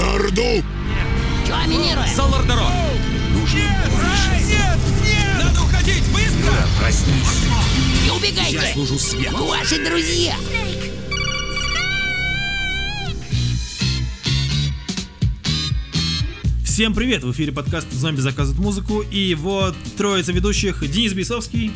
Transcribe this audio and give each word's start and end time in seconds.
За 0.00 0.14
Орду! 0.14 0.64
Чё 1.46 1.66
минируем? 1.66 2.08
Салардеро! 2.16 2.70
Нужно 3.34 3.58
Нет! 3.58 4.78
Нет! 5.04 5.44
Надо 5.44 5.60
уходить! 5.60 6.02
Быстро! 6.10 6.54
Проснись. 6.80 7.42
Не 8.00 8.06
Я 8.06 8.14
убегайте! 8.14 8.72
служу 8.72 8.98
свету. 8.98 9.44
Ваши 9.44 9.84
друзья! 9.84 10.36
Всем 16.80 16.94
привет! 16.94 17.22
В 17.24 17.32
эфире 17.32 17.52
подкаст 17.52 17.92
«Зомби 17.92 18.20
заказывают 18.20 18.58
музыку» 18.58 19.02
и 19.02 19.18
его 19.18 19.74
троица 19.98 20.32
ведущих 20.32 20.80
Денис 20.90 21.12
Бесовский, 21.12 21.70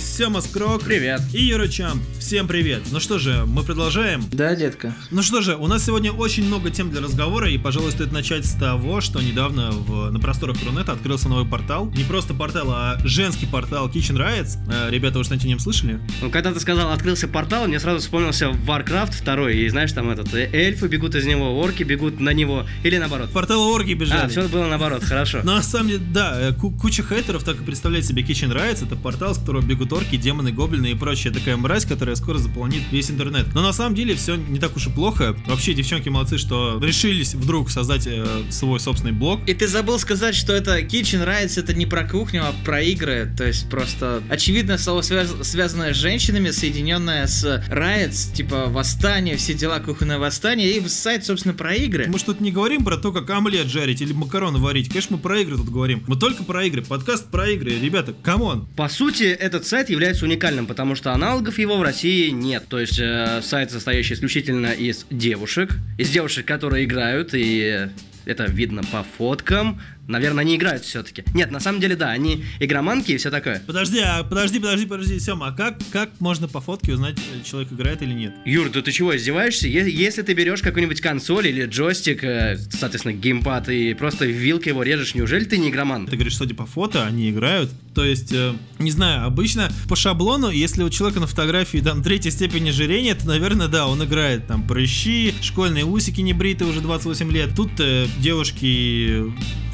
Сема 0.00 0.40
Скрок 0.40 0.84
Привет. 0.84 1.20
и 1.34 1.42
Юра 1.42 1.66
Чамп. 1.66 2.00
Всем 2.20 2.46
привет! 2.46 2.82
Ну 2.92 3.00
что 3.00 3.18
же, 3.18 3.44
мы 3.44 3.64
продолжаем. 3.64 4.22
Да, 4.30 4.54
детка. 4.54 4.94
Ну 5.10 5.20
что 5.22 5.40
же, 5.40 5.56
у 5.56 5.66
нас 5.66 5.84
сегодня 5.84 6.12
очень 6.12 6.44
много 6.44 6.70
тем 6.70 6.90
для 6.90 7.00
разговора, 7.00 7.50
и, 7.50 7.58
пожалуй, 7.58 7.90
стоит 7.90 8.12
начать 8.12 8.46
с 8.46 8.52
того, 8.52 9.00
что 9.00 9.20
недавно 9.20 9.72
в, 9.72 10.12
на 10.12 10.20
просторах 10.20 10.62
Рунета 10.64 10.92
открылся 10.92 11.28
новый 11.28 11.44
портал. 11.44 11.90
Не 11.96 12.04
просто 12.04 12.34
портал, 12.34 12.70
а 12.70 13.00
женский 13.02 13.46
портал 13.46 13.88
Kitchen 13.88 14.16
Riots. 14.16 14.58
Э, 14.72 14.90
ребята, 14.92 15.18
вы 15.18 15.24
что-нибудь 15.24 15.46
о 15.46 15.48
нем 15.48 15.58
слышали? 15.58 15.98
Ну, 16.22 16.30
когда 16.30 16.52
ты 16.52 16.60
сказал, 16.60 16.92
открылся 16.92 17.26
портал, 17.26 17.66
мне 17.66 17.80
сразу 17.80 17.98
вспомнился 17.98 18.50
Warcraft 18.50 19.24
2, 19.24 19.50
и 19.50 19.68
знаешь, 19.70 19.90
там 19.90 20.08
этот, 20.08 20.32
э, 20.34 20.48
эльфы 20.52 20.86
бегут 20.86 21.16
из 21.16 21.26
него, 21.26 21.58
орки 21.58 21.82
бегут 21.82 22.20
на 22.20 22.32
него, 22.32 22.64
или 22.84 22.96
наоборот. 22.96 23.30
Портал 23.32 23.87
орги 23.88 23.94
бежали. 23.94 24.26
А, 24.26 24.28
все 24.28 24.48
было 24.48 24.66
наоборот, 24.66 25.02
хорошо. 25.04 25.40
Но 25.42 25.54
на 25.56 25.62
самом 25.62 25.88
деле, 25.88 26.00
да, 26.12 26.36
э, 26.50 26.52
ку- 26.52 26.70
куча 26.70 27.02
хейтеров 27.02 27.44
так 27.44 27.60
и 27.60 27.64
представляет 27.64 28.04
себе 28.06 28.22
Kitchen 28.22 28.52
Riots. 28.52 28.84
Это 28.86 28.96
портал, 28.96 29.34
с 29.34 29.38
которого 29.38 29.62
бегут 29.62 29.92
орки, 29.92 30.16
демоны, 30.16 30.52
гоблины 30.52 30.90
и 30.90 30.94
прочая 30.94 31.32
такая 31.32 31.56
мразь, 31.56 31.84
которая 31.84 32.16
скоро 32.16 32.38
заполонит 32.38 32.82
весь 32.90 33.10
интернет. 33.10 33.46
Но 33.54 33.62
на 33.62 33.72
самом 33.72 33.94
деле 33.94 34.14
все 34.14 34.36
не 34.36 34.58
так 34.58 34.76
уж 34.76 34.86
и 34.86 34.90
плохо. 34.90 35.36
Вообще, 35.46 35.74
девчонки 35.74 36.08
молодцы, 36.08 36.38
что 36.38 36.78
решились 36.82 37.34
вдруг 37.34 37.70
создать 37.70 38.06
э, 38.06 38.24
свой 38.50 38.80
собственный 38.80 39.12
блог. 39.12 39.40
И 39.48 39.54
ты 39.54 39.66
забыл 39.68 39.98
сказать, 39.98 40.34
что 40.34 40.52
это 40.52 40.78
Kitchen 40.80 41.26
Riots 41.26 41.58
это 41.58 41.74
не 41.74 41.86
про 41.86 42.04
кухню, 42.08 42.44
а 42.44 42.54
про 42.64 42.82
игры. 42.82 43.32
То 43.36 43.44
есть 43.46 43.68
просто 43.70 44.22
очевидно 44.28 44.78
слово 44.78 45.00
связ- 45.02 45.42
связанное 45.44 45.94
с 45.94 45.96
женщинами, 45.96 46.50
соединенное 46.50 47.26
с 47.26 47.44
Riots, 47.68 48.34
типа 48.34 48.66
восстание, 48.68 49.36
все 49.36 49.54
дела 49.54 49.80
кухонное 49.80 50.18
восстание, 50.18 50.70
и 50.76 50.88
сайт, 50.88 51.24
собственно, 51.24 51.54
про 51.54 51.74
игры. 51.74 52.06
Мы 52.08 52.18
тут 52.18 52.40
не 52.40 52.50
говорим 52.50 52.84
про 52.84 52.96
то, 52.96 53.12
как 53.12 53.28
омлет 53.30 53.68
жарить 53.78 54.02
или 54.02 54.12
макароны 54.12 54.58
варить. 54.58 54.88
Конечно, 54.88 55.16
мы 55.16 55.22
про 55.22 55.40
игры 55.40 55.56
тут 55.56 55.70
говорим. 55.70 56.02
Мы 56.08 56.16
только 56.16 56.42
про 56.42 56.64
игры. 56.64 56.82
Подкаст 56.82 57.30
про 57.30 57.48
игры. 57.48 57.70
Ребята, 57.70 58.12
come 58.12 58.43
on. 58.43 58.66
По 58.76 58.88
сути, 58.88 59.24
этот 59.24 59.66
сайт 59.66 59.88
является 59.88 60.24
уникальным, 60.24 60.66
потому 60.66 60.96
что 60.96 61.12
аналогов 61.12 61.58
его 61.58 61.76
в 61.76 61.82
России 61.82 62.30
нет. 62.30 62.64
То 62.68 62.80
есть 62.80 62.98
э, 62.98 63.40
сайт, 63.42 63.70
состоящий 63.70 64.14
исключительно 64.14 64.68
из 64.68 65.06
девушек, 65.10 65.76
из 65.96 66.10
девушек, 66.10 66.44
которые 66.44 66.86
играют, 66.86 67.30
и 67.34 67.88
это 68.24 68.44
видно 68.46 68.82
по 68.82 69.04
фоткам. 69.16 69.80
Наверное, 70.08 70.40
они 70.40 70.56
играют 70.56 70.84
все-таки. 70.84 71.22
Нет, 71.34 71.50
на 71.50 71.60
самом 71.60 71.80
деле, 71.80 71.94
да, 71.94 72.10
они 72.10 72.44
игроманки 72.60 73.12
и 73.12 73.16
все 73.18 73.30
такое. 73.30 73.62
Подожди, 73.66 74.00
а 74.00 74.24
подожди, 74.24 74.58
подожди, 74.58 74.86
подожди, 74.86 75.20
Сема, 75.20 75.48
а 75.48 75.52
как, 75.52 75.78
как 75.92 76.10
можно 76.18 76.48
по 76.48 76.60
фотке 76.62 76.94
узнать, 76.94 77.18
э, 77.18 77.44
человек 77.46 77.70
играет 77.72 78.00
или 78.00 78.14
нет? 78.14 78.34
Юр, 78.46 78.70
да 78.70 78.80
ты 78.80 78.90
чего, 78.90 79.14
издеваешься? 79.14 79.68
Е- 79.68 79.90
Если 79.90 80.22
ты 80.22 80.32
берешь 80.32 80.62
какую-нибудь 80.62 81.02
консоль 81.02 81.48
или 81.48 81.66
джойстик, 81.66 82.24
э, 82.24 82.56
соответственно, 82.70 83.12
геймпад, 83.12 83.68
и 83.68 83.92
просто 83.92 84.24
вилкой 84.24 84.72
его 84.72 84.82
режешь, 84.82 85.14
неужели 85.14 85.44
ты 85.44 85.58
не 85.58 85.68
игроман? 85.68 86.06
Ты 86.06 86.16
говоришь, 86.16 86.36
судя 86.36 86.54
по 86.54 86.64
фото, 86.64 87.04
они 87.04 87.30
играют. 87.30 87.70
То 87.94 88.04
есть, 88.04 88.32
э, 88.32 88.54
не 88.78 88.90
знаю, 88.90 89.26
обычно 89.26 89.70
по 89.88 89.96
шаблону, 89.96 90.48
если 90.48 90.82
у 90.84 90.90
человека 90.90 91.20
на 91.20 91.26
фотографии 91.26 91.78
там 91.78 92.02
третья 92.02 92.30
степень 92.30 92.70
ожирения, 92.70 93.14
то, 93.14 93.26
наверное, 93.26 93.68
да, 93.68 93.86
он 93.86 94.02
играет 94.02 94.46
там 94.46 94.66
прыщи, 94.66 95.34
школьные 95.42 95.84
усики 95.84 96.22
не 96.22 96.32
бритые 96.32 96.70
уже 96.70 96.80
28 96.80 97.30
лет. 97.30 97.50
Тут 97.54 97.72
э, 97.78 98.06
девушки 98.20 99.24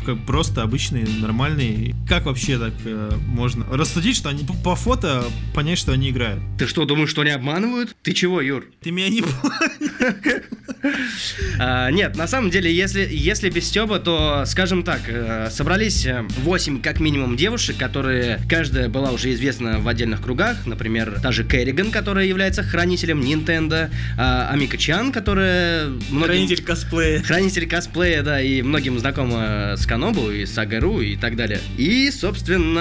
как 0.04 0.24
просто 0.26 0.62
обычные, 0.62 1.06
нормальные. 1.06 1.94
Как 2.08 2.26
вообще 2.26 2.58
так 2.58 2.72
э, 2.84 3.12
можно 3.26 3.64
рассудить, 3.70 4.16
что 4.16 4.28
они 4.28 4.44
по- 4.44 4.54
по 4.54 4.76
фото 4.76 5.24
понять, 5.54 5.78
что 5.78 5.92
они 5.92 6.10
играют? 6.10 6.42
Ты 6.58 6.66
что, 6.66 6.84
думаешь, 6.84 7.10
что 7.10 7.22
они 7.22 7.30
обманывают? 7.30 7.96
Ты 8.02 8.12
чего, 8.12 8.40
Юр? 8.40 8.66
Ты 8.80 8.90
меня 8.90 9.08
не 9.08 9.22
понял. 9.22 10.42
А, 11.58 11.90
нет, 11.90 12.16
на 12.16 12.26
самом 12.26 12.50
деле, 12.50 12.72
если, 12.72 13.08
если 13.10 13.48
без 13.50 13.68
Стеба, 13.68 13.98
то, 13.98 14.44
скажем 14.46 14.82
так, 14.82 15.00
э, 15.06 15.48
собрались 15.50 16.06
8 16.42 16.80
как 16.82 17.00
минимум 17.00 17.36
девушек, 17.36 17.76
которые 17.78 18.38
каждая 18.48 18.88
была 18.88 19.10
уже 19.10 19.32
известна 19.32 19.78
в 19.80 19.88
отдельных 19.88 20.20
кругах. 20.22 20.66
Например, 20.66 21.18
та 21.22 21.32
же 21.32 21.44
Керриган, 21.44 21.90
которая 21.90 22.26
является 22.26 22.62
хранителем 22.62 23.20
Nintendo, 23.20 23.90
а, 24.18 24.50
Амика 24.52 24.76
Чан, 24.76 25.12
которая... 25.12 25.86
многим- 26.10 26.24
Хранитель 26.24 26.62
косплея. 26.62 27.22
Хранитель 27.22 27.66
косплея, 27.68 28.22
да, 28.22 28.40
и 28.40 28.62
многим 28.62 28.98
знакома 28.98 29.74
с 29.76 29.86
Канобу 29.86 30.30
и 30.30 30.44
с 30.46 30.56
Агару 30.58 31.00
и 31.00 31.16
так 31.16 31.36
далее. 31.36 31.60
И, 31.78 32.10
собственно, 32.10 32.80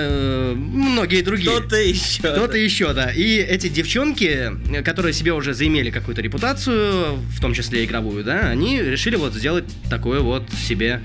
э, 0.00 0.54
многие 0.56 1.22
другие. 1.22 1.50
Кто-то 1.50 1.76
еще. 1.76 2.20
Кто-то 2.22 2.56
еще, 2.56 2.92
да. 2.92 3.10
И 3.10 3.36
эти 3.36 3.68
девчонки, 3.68 4.50
э, 4.72 4.82
которые 4.82 5.12
себе 5.12 5.32
уже 5.32 5.54
заимели 5.54 5.90
какую-то 5.90 6.22
репутацию, 6.22 7.18
в 7.36 7.40
том 7.40 7.52
числе 7.52 7.84
игровую, 7.84 8.24
да, 8.24 8.48
они 8.48 8.80
решили 8.80 9.16
вот 9.16 9.34
сделать 9.34 9.64
такой 9.90 10.20
вот 10.20 10.44
себе, 10.50 11.02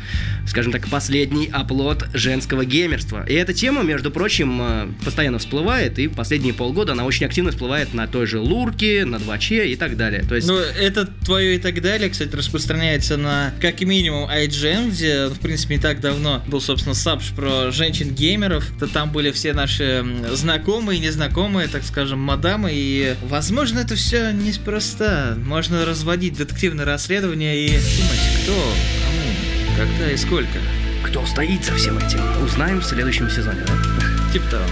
скажем 0.47 0.71
так, 0.71 0.87
последний 0.87 1.49
оплот 1.51 2.05
женского 2.13 2.63
геймерства. 2.63 3.25
И 3.27 3.33
эта 3.33 3.53
тема, 3.53 3.83
между 3.83 4.11
прочим, 4.11 4.61
э, 4.61 4.87
постоянно 5.03 5.39
всплывает, 5.39 5.99
и 5.99 6.07
последние 6.07 6.53
полгода 6.53 6.93
она 6.93 7.03
очень 7.03 7.25
активно 7.25 7.51
всплывает 7.51 7.93
на 7.93 8.07
той 8.07 8.27
же 8.27 8.39
Лурке, 8.39 9.03
на 9.03 9.17
2Ч 9.17 9.67
и 9.67 9.75
так 9.75 9.97
далее. 9.97 10.23
То 10.23 10.35
есть... 10.35 10.47
Ну, 10.47 10.57
это 10.57 11.05
твое 11.05 11.55
и 11.55 11.59
так 11.59 11.81
далее, 11.81 12.09
кстати, 12.09 12.33
распространяется 12.33 13.17
на 13.17 13.53
как 13.59 13.81
минимум 13.81 14.29
IGN, 14.29 14.89
где, 14.89 15.27
в 15.27 15.39
принципе, 15.39 15.75
не 15.75 15.81
так 15.81 15.99
давно 15.99 16.41
был, 16.47 16.61
собственно, 16.61 16.95
сабж 16.95 17.31
про 17.35 17.71
женщин-геймеров. 17.71 18.65
То 18.79 18.87
там 18.87 19.11
были 19.11 19.31
все 19.31 19.53
наши 19.53 20.05
знакомые, 20.31 20.99
незнакомые, 20.99 21.67
так 21.67 21.83
скажем, 21.83 22.19
мадамы. 22.19 22.69
И, 22.71 23.15
возможно, 23.23 23.79
это 23.79 23.95
все 23.95 24.31
неспроста. 24.31 25.35
Можно 25.37 25.85
разводить 25.85 26.10
детективное 26.17 26.85
расследование 26.85 27.65
и 27.65 27.69
думать, 27.69 28.19
кто, 28.43 28.53
кому, 28.53 29.77
когда 29.77 30.11
и 30.11 30.17
сколько. 30.17 30.59
Кто 31.03 31.25
стоит 31.25 31.63
за 31.63 31.73
всем 31.75 31.97
этим? 31.97 32.19
Узнаем 32.43 32.79
в 32.79 32.85
следующем 32.85 33.29
сезоне, 33.29 33.61
да? 33.65 34.31
Типа 34.33 34.45
того. 34.51 34.65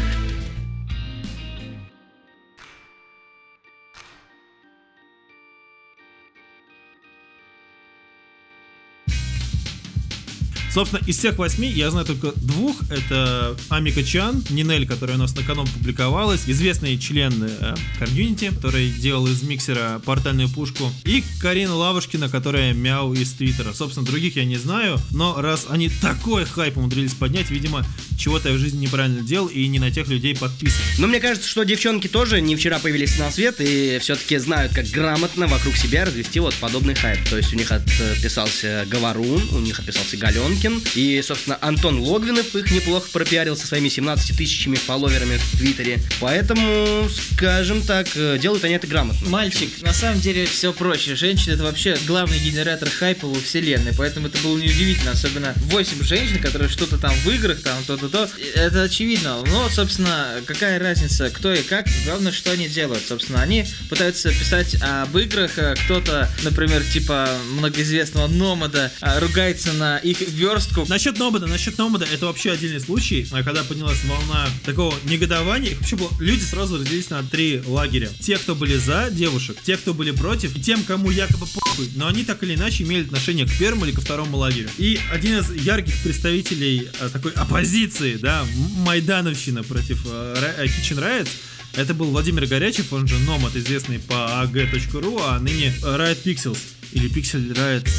Собственно, 10.71 11.01
из 11.05 11.17
всех 11.17 11.37
восьми 11.37 11.67
я 11.67 11.89
знаю 11.91 12.05
только 12.05 12.31
двух. 12.35 12.77
Это 12.89 13.57
Амика 13.69 14.03
Чан, 14.03 14.43
Нинель, 14.49 14.87
которая 14.87 15.17
у 15.17 15.19
нас 15.19 15.35
на 15.35 15.43
канал 15.43 15.65
публиковалась, 15.65 16.43
известный 16.47 16.97
член 16.97 17.33
э, 17.41 17.75
комьюнити, 17.97 18.51
который 18.53 18.89
делал 18.89 19.27
из 19.27 19.41
миксера 19.41 20.01
портальную 20.05 20.49
пушку, 20.49 20.91
и 21.05 21.23
Карина 21.41 21.75
Лавушкина, 21.75 22.29
которая 22.29 22.73
мяу 22.73 23.13
из 23.13 23.31
Твиттера. 23.33 23.73
Собственно, 23.73 24.05
других 24.05 24.35
я 24.35 24.45
не 24.45 24.57
знаю, 24.57 24.99
но 25.11 25.41
раз 25.41 25.65
они 25.69 25.89
такой 25.89 26.45
хайп 26.45 26.77
умудрились 26.77 27.13
поднять, 27.13 27.49
видимо, 27.49 27.85
чего-то 28.17 28.49
я 28.49 28.55
в 28.55 28.59
жизни 28.59 28.85
неправильно 28.85 29.21
делал 29.21 29.47
и 29.47 29.65
не 29.67 29.79
на 29.79 29.91
тех 29.91 30.07
людей 30.07 30.35
подписан. 30.35 30.81
Но 30.97 31.07
мне 31.07 31.19
кажется, 31.19 31.47
что 31.47 31.63
девчонки 31.63 32.07
тоже 32.07 32.41
не 32.41 32.55
вчера 32.55 32.79
появились 32.79 33.17
на 33.17 33.31
свет 33.31 33.55
и 33.59 33.97
все-таки 34.01 34.37
знают, 34.37 34.73
как 34.73 34.85
грамотно 34.87 35.47
вокруг 35.47 35.75
себя 35.75 36.05
развести 36.05 36.39
вот 36.39 36.53
подобный 36.55 36.95
хайп. 36.95 37.27
То 37.29 37.37
есть 37.37 37.53
у 37.53 37.55
них 37.55 37.71
отписался 37.71 38.85
Говорун, 38.89 39.41
у 39.51 39.59
них 39.59 39.79
отписался 39.79 40.17
Галенкин, 40.17 40.68
и, 40.95 41.21
собственно, 41.21 41.57
Антон 41.61 41.99
Логвинов 41.99 42.55
их 42.55 42.71
неплохо 42.71 43.07
пропиарил 43.11 43.55
со 43.55 43.67
своими 43.67 43.89
17 43.89 44.37
тысячами 44.37 44.75
фолловерами 44.75 45.37
в 45.37 45.57
Твиттере. 45.57 45.99
Поэтому, 46.19 47.07
скажем 47.09 47.81
так, 47.81 48.07
э, 48.15 48.37
делают 48.39 48.63
они 48.63 48.75
это 48.75 48.87
грамотно. 48.87 49.27
Мальчик, 49.29 49.69
на 49.81 49.93
самом 49.93 50.19
деле 50.19 50.45
все 50.45 50.73
проще. 50.73 51.15
Женщина 51.15 51.53
это 51.53 51.63
вообще 51.63 51.97
главный 52.07 52.39
генератор 52.39 52.89
хайпа 52.89 53.27
во 53.27 53.39
вселенной. 53.39 53.93
Поэтому 53.97 54.27
это 54.27 54.37
было 54.39 54.57
неудивительно. 54.57 55.11
Особенно 55.11 55.53
8 55.57 56.03
женщин, 56.03 56.41
которые 56.41 56.69
что-то 56.69 56.97
там 56.97 57.13
в 57.23 57.29
играх, 57.29 57.61
там 57.61 57.83
то-то 57.85 58.09
то. 58.09 58.29
Это 58.55 58.83
очевидно. 58.83 59.43
Но, 59.45 59.69
собственно, 59.69 60.41
какая 60.45 60.79
разница, 60.79 61.29
кто 61.29 61.53
и 61.53 61.63
как. 61.63 61.87
Главное, 62.05 62.31
что 62.31 62.51
они 62.51 62.67
делают. 62.67 63.03
Собственно, 63.07 63.41
они 63.41 63.65
пытаются 63.89 64.29
писать 64.29 64.75
об 64.81 65.17
играх. 65.17 65.51
А 65.57 65.75
Кто-то, 65.75 66.29
например, 66.43 66.83
типа 66.83 67.29
многоизвестного 67.51 68.27
Номада, 68.27 68.91
а, 69.01 69.19
ругается 69.19 69.73
на 69.73 69.97
их 69.97 70.21
верстку. 70.49 70.85
Насчет 70.87 71.17
Номада, 71.19 71.47
насчет 71.47 71.77
Номада, 71.77 72.05
это 72.05 72.25
вообще 72.25 72.51
отдельный 72.51 72.79
случай, 72.79 73.27
А 73.31 73.43
когда 73.43 73.63
поднялась 73.63 74.03
волна 74.05 74.47
такого 74.65 74.93
негодования, 75.05 75.75
вообще 75.75 75.95
было, 75.95 76.09
люди 76.19 76.43
сразу 76.43 76.77
разделились 76.77 77.09
на 77.09 77.23
три 77.23 77.61
лагеря. 77.65 78.09
Те, 78.19 78.37
кто 78.37 78.55
были 78.55 78.75
за 78.77 79.09
девушек, 79.11 79.57
те, 79.63 79.77
кто 79.77 79.93
были 79.93 80.11
против, 80.11 80.55
и 80.55 80.61
тем, 80.61 80.83
кому 80.83 81.11
якобы 81.11 81.45
похуй, 81.47 81.89
но 81.95 82.07
они 82.07 82.23
так 82.23 82.43
или 82.43 82.55
иначе 82.55 82.83
имели 82.83 83.03
отношение 83.05 83.45
к 83.45 83.57
первому 83.57 83.85
или 83.85 83.91
ко 83.93 84.01
второму 84.01 84.37
лагерю. 84.37 84.69
И 84.77 84.99
один 85.11 85.39
из 85.39 85.51
ярких 85.51 85.93
представителей 86.03 86.87
э, 86.99 87.09
такой 87.11 87.31
оппозиции, 87.33 88.15
да, 88.15 88.45
Майдановщина 88.77 89.63
против 89.63 90.05
э, 90.05 90.35
Ра- 90.37 90.55
э, 90.57 90.65
Kitchen 90.65 90.97
Riots, 90.99 91.29
Это 91.75 91.93
был 91.93 92.07
Владимир 92.07 92.47
Горячев, 92.47 92.91
он 92.93 93.07
же 93.07 93.19
Номад, 93.19 93.55
известный 93.55 93.99
по 93.99 94.41
ag.ru, 94.41 95.21
а 95.23 95.39
ныне 95.39 95.71
Riot 95.83 96.23
Pixels. 96.23 96.57
Или 96.93 97.09
Pixel 97.09 97.53
Riot 97.53 97.89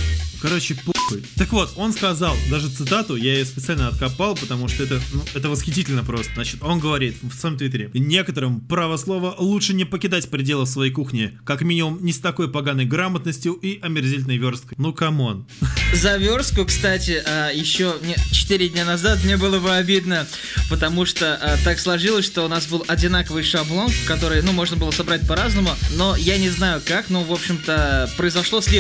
Короче, 0.41 0.75
похуй. 0.75 1.23
Так 1.37 1.53
вот, 1.53 1.73
он 1.77 1.93
сказал, 1.93 2.35
даже 2.51 2.71
цитату, 2.71 3.15
я 3.15 3.35
ее 3.35 3.45
специально 3.45 3.89
откопал, 3.89 4.35
потому 4.35 4.69
что 4.69 4.85
это, 4.85 4.99
ну, 5.13 5.23
это 5.35 5.51
восхитительно 5.51 6.03
просто. 6.03 6.33
Значит, 6.35 6.63
он 6.63 6.81
говорит 6.81 7.17
в 7.21 7.35
своем 7.35 7.59
твиттере, 7.59 7.91
некоторым 7.93 8.61
право 8.61 8.97
слова 8.97 9.35
лучше 9.39 9.75
не 9.75 9.85
покидать 9.85 10.31
пределы 10.31 10.67
своей 10.67 10.93
кухни, 10.93 11.39
как 11.45 11.61
минимум 11.61 12.03
не 12.03 12.13
с 12.13 12.21
такой 12.21 12.51
поганой 12.51 12.87
грамотностью 12.87 13.53
и 13.53 13.81
омерзительной 13.83 14.39
версткой. 14.39 14.77
Ну, 14.79 14.95
come 14.95 15.25
on. 15.25 15.47
За 15.93 16.17
верстку, 16.17 16.65
кстати, 16.65 17.23
а, 17.27 17.51
еще 17.51 17.97
4 18.33 18.69
дня 18.71 18.87
назад 18.87 19.23
мне 19.25 19.37
было 19.37 19.59
бы 19.59 19.75
обидно, 19.75 20.27
потому 20.71 21.05
что 21.05 21.35
а, 21.35 21.59
так 21.65 21.79
сложилось, 21.79 22.25
что 22.25 22.47
у 22.47 22.49
нас 22.49 22.67
был 22.67 22.83
одинаковый 22.89 23.43
шаблон, 23.43 23.91
который, 24.07 24.41
ну, 24.43 24.53
можно 24.53 24.77
было 24.77 24.91
собрать 24.91 25.27
по-разному, 25.29 25.71
но 25.97 26.17
я 26.17 26.39
не 26.39 26.49
знаю 26.49 26.81
как, 26.83 27.11
но, 27.11 27.25
в 27.25 27.33
общем-то, 27.33 28.11
произошло 28.17 28.63
следующее. 28.63 28.80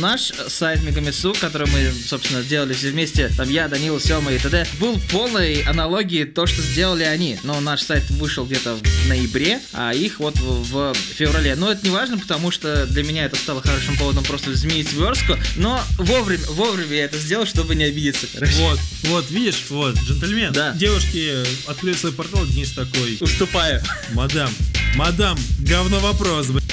Наш 0.00 0.32
сайт 0.48 0.82
Мегамису, 0.82 1.34
который 1.40 1.68
мы, 1.70 1.92
собственно, 2.06 2.42
делали 2.42 2.72
все 2.72 2.90
вместе, 2.90 3.30
там 3.36 3.48
я, 3.48 3.68
Данил, 3.68 4.00
Сема 4.00 4.32
и 4.32 4.38
т.д., 4.38 4.66
был 4.80 4.98
полной 5.12 5.62
аналогией 5.62 6.24
то, 6.24 6.46
что 6.46 6.60
сделали 6.60 7.04
они. 7.04 7.38
Но 7.44 7.60
наш 7.60 7.82
сайт 7.82 8.10
вышел 8.10 8.44
где-то 8.44 8.74
в 8.74 9.08
ноябре, 9.08 9.60
а 9.72 9.92
их 9.94 10.18
вот 10.18 10.36
в, 10.38 10.92
в 10.92 10.96
феврале. 11.16 11.54
Но 11.54 11.70
это 11.70 11.84
не 11.84 11.90
важно, 11.90 12.18
потому 12.18 12.50
что 12.50 12.86
для 12.86 13.04
меня 13.04 13.26
это 13.26 13.36
стало 13.36 13.62
хорошим 13.62 13.96
поводом 13.96 14.24
просто 14.24 14.52
изменить 14.52 14.92
верстку. 14.92 15.36
Но 15.56 15.80
вовремя, 15.98 16.44
вовремя 16.48 16.96
я 16.96 17.04
это 17.04 17.18
сделал, 17.18 17.46
чтобы 17.46 17.74
не 17.74 17.84
обидеться, 17.84 18.26
короче. 18.32 18.54
Вот, 18.56 18.80
вот, 19.04 19.30
видишь, 19.30 19.66
вот, 19.68 19.96
джентльмен. 19.96 20.52
Да. 20.52 20.72
Девушки 20.72 21.44
открыли 21.68 21.94
свой 21.94 22.12
портал, 22.12 22.44
Денис 22.46 22.72
такой, 22.72 23.18
Уступаю. 23.20 23.82
мадам, 24.12 24.50
мадам, 24.96 25.38
говно 25.60 26.00
вопрос, 26.00 26.48
блядь. 26.48 26.64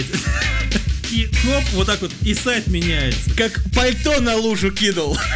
И 1.11 1.29
хоп, 1.43 1.63
вот 1.73 1.87
так 1.87 2.01
вот, 2.01 2.11
и 2.23 2.33
сайт 2.33 2.67
меняется. 2.67 3.29
Как 3.35 3.61
пальто 3.73 4.19
на 4.21 4.35
лужу 4.35 4.71
кинул. 4.71 5.17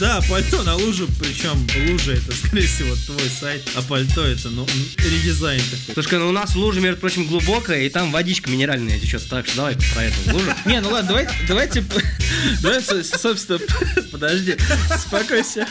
Да, 0.00 0.20
пальто 0.28 0.62
на 0.62 0.74
лужу, 0.74 1.08
причем 1.20 1.66
лужа 1.88 2.12
это, 2.12 2.32
скорее 2.34 2.66
всего, 2.66 2.94
твой 3.06 3.28
сайт, 3.28 3.62
а 3.76 3.82
пальто 3.82 4.24
это, 4.24 4.48
ну, 4.50 4.66
редизайн 4.98 5.60
такой. 5.60 6.02
Слушай, 6.02 6.18
ну 6.18 6.28
у 6.28 6.32
нас 6.32 6.56
лужа, 6.56 6.80
между 6.80 7.00
прочим, 7.00 7.26
глубокая, 7.26 7.82
и 7.82 7.88
там 7.88 8.10
водичка 8.10 8.50
минеральная 8.50 8.98
течет. 8.98 9.22
Так 9.28 9.46
что 9.46 9.56
давай 9.56 9.76
про 9.94 10.04
эту 10.04 10.32
лужу. 10.32 10.52
Не, 10.64 10.80
ну 10.80 10.90
ладно, 10.90 11.08
давайте, 11.08 11.34
давайте, 11.46 11.84
давайте, 12.60 13.04
собственно, 13.04 13.60
подожди, 14.12 14.56
успокойся. 14.94 15.68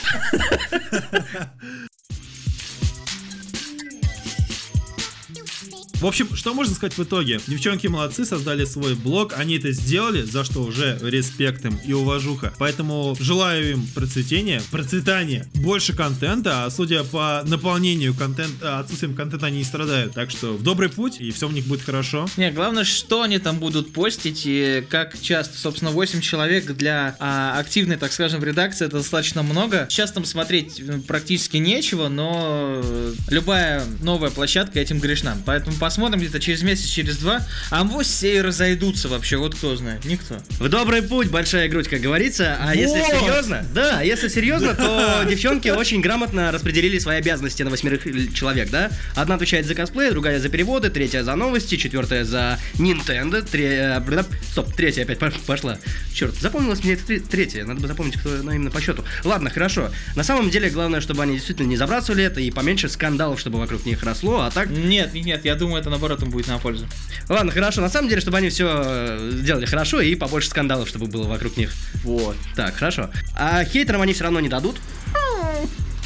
В 6.01 6.07
общем, 6.07 6.36
что 6.36 6.56
можно 6.56 6.74
сказать 6.74 6.98
в 6.98 7.03
итоге? 7.03 7.39
Девчонки 7.45 7.86
молодцы, 7.86 8.25
создали 8.25 8.65
свой 8.65 8.95
блог, 8.95 9.33
они 9.38 9.57
это 9.57 9.71
сделали, 9.71 10.24
за 10.24 10.44
что 10.44 10.63
уже 10.63 10.98
респект 11.00 11.63
им 11.63 11.80
и 11.86 11.94
уважуха. 11.94 12.51
Поэтому 12.57 13.15
желаю 13.19 13.74
им 13.74 13.88
процветения, 13.94 14.63
процветания, 14.71 15.48
больше 15.53 15.95
контента, 15.95 16.65
а 16.65 16.71
судя 16.71 17.03
по 17.03 17.44
наполнению 17.45 18.15
контента, 18.15 18.80
отсутствием 18.80 19.13
контента 19.13 19.45
они 19.45 19.59
не 19.59 19.63
страдают. 19.63 20.15
Так 20.15 20.31
что 20.31 20.53
в 20.53 20.63
добрый 20.63 20.89
путь, 20.89 21.21
и 21.21 21.30
все 21.30 21.48
у 21.48 21.51
них 21.51 21.68
будет 21.68 21.83
хорошо. 21.83 22.27
Не, 22.36 22.50
главное, 22.50 22.83
что 22.83 23.21
они 23.21 23.38
там 23.38 23.59
будут 23.59 23.94
постить 23.94 24.42
и 24.45 24.83
как 24.89 25.21
часто. 25.21 25.56
Собственно, 25.56 25.92
8 25.92 26.19
человек 26.21 26.65
для 26.71 27.15
а, 27.19 27.59
активной, 27.59 27.97
так 27.97 28.12
скажем, 28.12 28.44
редакции 28.44 28.88
это 28.88 28.97
достаточно 28.97 29.44
много. 29.44 29.86
Сейчас 29.88 30.12
там 30.12 30.25
смотреть 30.25 30.80
м, 30.80 31.04
практически 31.04 31.57
нечего, 31.57 32.07
но 32.07 32.81
э, 32.83 33.13
любая 33.27 33.83
новая 34.01 34.31
площадка 34.31 34.80
этим 34.80 34.97
грешна. 34.97 35.38
Поэтому 35.45 35.77
посмотрим 35.91 36.21
где-то 36.21 36.39
через 36.39 36.61
месяц, 36.61 36.85
через 36.85 37.17
два. 37.17 37.41
А 37.69 37.81
авось 37.81 38.07
все 38.07 38.38
и 38.38 38.41
разойдутся 38.41 39.09
вообще, 39.09 39.35
вот 39.35 39.55
кто 39.55 39.75
знает, 39.75 40.05
никто. 40.05 40.38
В 40.57 40.69
добрый 40.69 41.01
путь, 41.01 41.27
большая 41.27 41.67
грудь, 41.67 41.89
как 41.89 41.99
говорится. 41.99 42.55
А 42.61 42.73
если 42.73 42.99
Вот! 42.99 43.19
серьезно, 43.19 43.65
да, 43.73 44.01
если 44.01 44.29
серьезно, 44.29 44.73
то 44.73 45.25
девчонки 45.29 45.67
очень 45.67 45.99
грамотно 45.99 46.49
распределили 46.53 46.97
свои 46.97 47.17
обязанности 47.17 47.61
на 47.63 47.69
восьмерых 47.71 48.03
человек, 48.33 48.69
да? 48.69 48.89
Одна 49.17 49.35
отвечает 49.35 49.65
за 49.65 49.75
косплей, 49.75 50.11
другая 50.11 50.39
за 50.39 50.47
переводы, 50.47 50.89
третья 50.89 51.23
за 51.23 51.35
новости, 51.35 51.75
четвертая 51.75 52.23
за 52.23 52.57
Nintendo, 52.75 53.41
тре- 53.41 53.99
э, 53.99 54.23
стоп, 54.49 54.73
третья 54.73 55.03
опять 55.03 55.19
пош- 55.19 55.41
пошла. 55.45 55.77
Черт, 56.13 56.35
запомнилась 56.35 56.85
мне 56.85 56.95
тре- 56.95 57.19
третья, 57.19 57.65
надо 57.65 57.81
бы 57.81 57.87
запомнить, 57.89 58.17
кто 58.17 58.29
она 58.33 58.55
именно 58.55 58.71
по 58.71 58.79
счету. 58.79 59.03
Ладно, 59.25 59.49
хорошо. 59.49 59.91
На 60.15 60.23
самом 60.23 60.49
деле, 60.51 60.69
главное, 60.69 61.01
чтобы 61.01 61.21
они 61.23 61.33
действительно 61.35 61.67
не 61.67 61.75
забрасывали 61.75 62.23
это 62.23 62.39
и 62.39 62.49
поменьше 62.49 62.87
скандалов, 62.87 63.41
чтобы 63.41 63.59
вокруг 63.59 63.85
них 63.85 64.01
росло, 64.03 64.39
а 64.44 64.51
так 64.51 64.69
Нет, 64.69 65.13
нет, 65.13 65.25
нет, 65.25 65.45
я 65.45 65.55
думаю, 65.55 65.81
это 65.81 65.89
наоборот 65.89 66.22
им 66.24 66.30
будет 66.30 66.48
на 66.48 66.57
пользу. 66.57 66.88
Ладно, 67.28 67.51
хорошо. 67.51 67.81
На 67.81 67.89
самом 67.89 68.07
деле, 68.07 68.22
чтобы 68.22 68.38
они 68.38 68.50
все 68.50 69.18
делали 69.42 69.66
хорошо 69.66 70.01
и 70.01 70.16
побольше 70.16 70.50
скандалов, 70.50 70.88
чтобы 70.88 71.07
было 71.07 71.28
вокруг 71.28 71.57
них. 71.57 71.72
Вот. 72.04 72.38
Так, 72.56 72.75
хорошо. 72.75 73.10
А 73.36 73.63
хейтерам 73.66 74.01
они 74.01 74.13
все 74.13 74.24
равно 74.24 74.39
не 74.39 74.50
дадут 74.50 74.78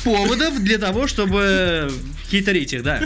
поводов 0.04 0.60
для 0.64 0.78
того, 0.78 1.08
чтобы 1.08 1.92
хейтерить 2.30 2.74
их, 2.74 2.84
да. 2.84 3.02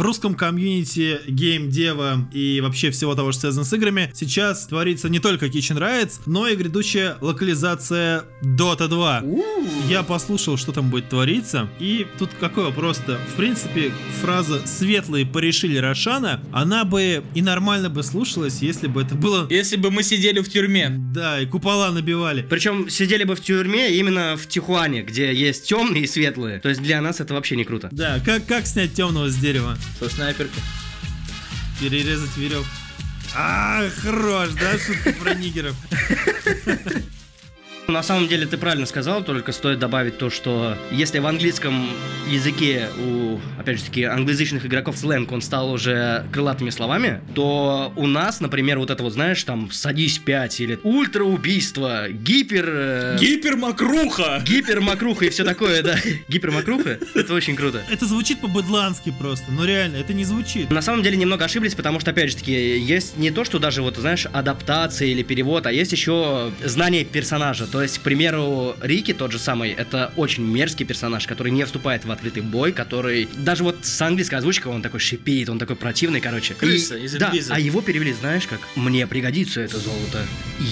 В 0.00 0.02
русском 0.02 0.34
комьюнити 0.34 1.20
гейм-дева 1.28 2.26
и 2.32 2.62
вообще 2.62 2.90
всего 2.90 3.14
того, 3.14 3.32
что 3.32 3.42
связано 3.42 3.66
с 3.66 3.72
играми, 3.74 4.10
сейчас 4.14 4.66
творится 4.66 5.10
не 5.10 5.18
только 5.18 5.44
Kitchen 5.44 5.76
Rights, 5.76 6.20
но 6.24 6.48
и 6.48 6.56
грядущая 6.56 7.18
локализация 7.20 8.24
Dota 8.42 8.88
2. 8.88 9.24
Я 9.90 10.02
послушал, 10.02 10.56
что 10.56 10.72
там 10.72 10.88
будет 10.88 11.10
твориться, 11.10 11.68
и 11.78 12.06
тут 12.18 12.30
какой 12.40 12.64
вопрос-то? 12.64 13.18
В 13.34 13.36
принципе, 13.36 13.92
фраза 14.22 14.66
«светлые 14.66 15.26
порешили 15.26 15.76
Рошана», 15.76 16.40
она 16.50 16.84
бы 16.86 17.22
и 17.34 17.42
нормально 17.42 17.90
бы 17.90 18.02
слушалась, 18.02 18.62
если 18.62 18.86
бы 18.86 19.02
это 19.02 19.14
было... 19.16 19.48
Если 19.50 19.76
бы 19.76 19.90
мы 19.90 20.02
сидели 20.02 20.40
в 20.40 20.48
тюрьме. 20.48 20.88
Да, 21.12 21.42
и 21.42 21.44
купола 21.44 21.90
набивали. 21.90 22.40
Причем 22.48 22.88
сидели 22.88 23.24
бы 23.24 23.34
в 23.34 23.42
тюрьме 23.42 23.94
именно 23.94 24.38
в 24.38 24.46
Тихуане, 24.46 25.02
где 25.02 25.34
есть 25.34 25.68
темные 25.68 26.04
и 26.04 26.06
светлые. 26.06 26.58
То 26.60 26.70
есть 26.70 26.80
для 26.80 27.02
нас 27.02 27.20
это 27.20 27.34
вообще 27.34 27.54
не 27.54 27.64
круто. 27.64 27.90
Да, 27.92 28.18
как, 28.24 28.46
как 28.46 28.66
снять 28.66 28.94
темного 28.94 29.28
с 29.28 29.36
дерева? 29.36 29.76
Со 29.98 30.08
снайперки. 30.08 30.60
Перерезать 31.80 32.36
веревку. 32.36 32.68
А, 33.34 33.88
хорош, 34.02 34.50
да, 34.50 34.78
шутка 34.78 35.12
про 35.12 35.34
нигеров. 35.34 35.76
На 37.90 38.02
самом 38.04 38.28
деле 38.28 38.46
ты 38.46 38.56
правильно 38.56 38.86
сказал, 38.86 39.22
только 39.24 39.52
стоит 39.52 39.78
добавить 39.78 40.16
то, 40.16 40.30
что 40.30 40.76
если 40.92 41.18
в 41.18 41.26
английском 41.26 41.88
языке 42.28 42.88
у, 43.04 43.38
опять 43.58 43.78
же 43.78 43.84
таки, 43.84 44.04
англоязычных 44.04 44.64
игроков 44.64 44.96
сленг, 44.96 45.32
он 45.32 45.42
стал 45.42 45.72
уже 45.72 46.24
крылатыми 46.32 46.70
словами, 46.70 47.20
то 47.34 47.92
у 47.96 48.06
нас, 48.06 48.40
например, 48.40 48.78
вот 48.78 48.90
это 48.90 49.02
вот, 49.02 49.12
знаешь, 49.12 49.42
там, 49.42 49.70
садись 49.72 50.18
5 50.18 50.60
или 50.60 50.78
ультраубийство, 50.82 52.08
гипер... 52.08 52.64
э, 52.68 53.16
Гипермакруха! 53.20 54.42
Гипермакруха 54.46 55.26
и 55.26 55.30
все 55.30 55.44
такое, 55.44 55.82
да. 55.82 55.96
Гипермакруха, 56.28 56.98
это 57.14 57.34
очень 57.34 57.56
круто. 57.56 57.82
Это 57.90 58.06
звучит 58.06 58.40
по-быдлански 58.40 59.12
просто, 59.18 59.50
но 59.50 59.64
реально, 59.64 59.96
это 59.96 60.12
не 60.14 60.24
звучит. 60.24 60.70
На 60.70 60.82
самом 60.82 61.02
деле 61.02 61.16
немного 61.16 61.44
ошиблись, 61.44 61.74
потому 61.74 62.00
что, 62.00 62.12
опять 62.12 62.30
же 62.30 62.36
таки, 62.36 62.52
есть 62.78 63.16
не 63.18 63.30
то, 63.30 63.44
что 63.44 63.58
даже 63.58 63.82
вот, 63.82 63.96
знаешь, 63.96 64.26
адаптация 64.32 65.08
или 65.08 65.22
перевод, 65.22 65.66
а 65.66 65.72
есть 65.72 65.92
еще 65.92 66.52
знание 66.64 67.04
персонажа. 67.04 67.66
То 67.66 67.79
есть, 67.82 67.98
к 67.98 68.02
примеру, 68.02 68.76
Рики, 68.80 69.12
тот 69.12 69.32
же 69.32 69.38
самый, 69.38 69.70
это 69.70 70.12
очень 70.16 70.44
мерзкий 70.44 70.84
персонаж, 70.86 71.26
который 71.26 71.52
не 71.52 71.64
вступает 71.64 72.04
в 72.04 72.10
открытый 72.10 72.42
бой, 72.42 72.72
который... 72.72 73.28
Даже 73.38 73.64
вот 73.64 73.78
с 73.82 74.00
английской 74.02 74.36
озвучкой 74.36 74.72
он 74.72 74.82
такой 74.82 75.00
шипит, 75.00 75.48
он 75.48 75.58
такой 75.58 75.76
противный, 75.76 76.20
короче. 76.20 76.54
Крыса 76.54 76.96
И- 76.96 77.04
из 77.04 77.12
Да, 77.14 77.32
а 77.48 77.60
его 77.60 77.80
перевели, 77.80 78.12
знаешь 78.12 78.46
как? 78.46 78.60
Мне 78.76 79.06
пригодится 79.06 79.60
это 79.60 79.78
золото. 79.78 80.24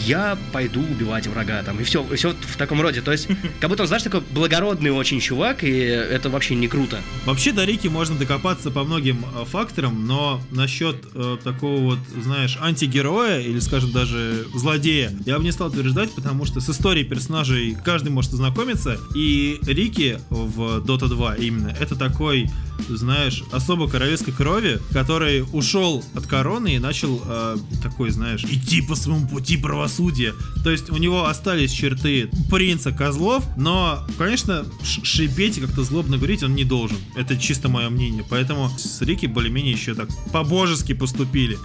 Я 0.06 0.38
пойду 0.52 0.80
убивать 0.80 1.26
врага 1.26 1.62
там. 1.62 1.80
И 1.80 1.84
все, 1.84 2.06
все 2.14 2.32
в 2.32 2.56
таком 2.56 2.80
роде. 2.80 3.00
То 3.00 3.12
есть, 3.12 3.28
как 3.60 3.70
будто 3.70 3.82
он, 3.82 3.88
знаешь, 3.88 4.02
такой 4.02 4.20
благородный 4.20 4.90
очень 4.90 5.20
чувак, 5.20 5.64
и 5.64 5.70
это 5.70 6.30
вообще 6.30 6.54
не 6.54 6.68
круто. 6.68 7.00
Вообще 7.24 7.52
до 7.52 7.64
Рики 7.64 7.88
можно 7.88 8.16
докопаться 8.16 8.70
по 8.70 8.84
многим 8.84 9.24
э, 9.34 9.44
факторам, 9.44 10.06
но 10.06 10.40
насчет 10.50 10.96
э, 11.14 11.36
такого 11.42 11.78
вот, 11.80 11.98
знаешь, 12.22 12.58
антигероя 12.60 13.40
или, 13.40 13.58
скажем, 13.58 13.92
даже 13.92 14.46
злодея, 14.54 15.12
я 15.26 15.38
бы 15.38 15.44
не 15.44 15.52
стал 15.52 15.68
утверждать, 15.68 16.10
потому 16.12 16.44
что 16.44 16.60
с 16.60 16.68
историей 16.68 16.97
персонажей 17.04 17.76
каждый 17.84 18.10
может 18.10 18.32
ознакомиться, 18.34 18.98
и 19.14 19.58
Рики 19.62 20.18
в 20.30 20.78
Dota 20.80 21.08
2 21.08 21.36
именно, 21.36 21.68
это 21.68 21.96
такой, 21.96 22.50
знаешь, 22.88 23.42
особо 23.52 23.88
королевской 23.88 24.32
крови, 24.32 24.80
который 24.92 25.44
ушел 25.52 26.04
от 26.14 26.26
короны 26.26 26.76
и 26.76 26.78
начал 26.78 27.20
э, 27.24 27.56
такой, 27.82 28.10
знаешь, 28.10 28.44
идти 28.44 28.82
по 28.82 28.94
своему 28.94 29.26
пути 29.26 29.56
правосудия. 29.56 30.34
То 30.62 30.70
есть 30.70 30.90
у 30.90 30.96
него 30.96 31.26
остались 31.26 31.72
черты 31.72 32.30
принца 32.50 32.92
козлов, 32.92 33.44
но, 33.56 34.06
конечно, 34.16 34.64
шипеть 34.82 35.58
и 35.58 35.60
как-то 35.60 35.82
злобно 35.82 36.16
говорить 36.16 36.42
он 36.42 36.54
не 36.54 36.64
должен. 36.64 36.98
Это 37.16 37.36
чисто 37.36 37.68
мое 37.68 37.88
мнение. 37.88 38.24
Поэтому 38.28 38.70
с 38.76 39.00
Рики 39.02 39.26
более-менее 39.26 39.72
еще 39.72 39.94
так 39.94 40.08
по-божески 40.32 40.92
поступили. 40.92 41.58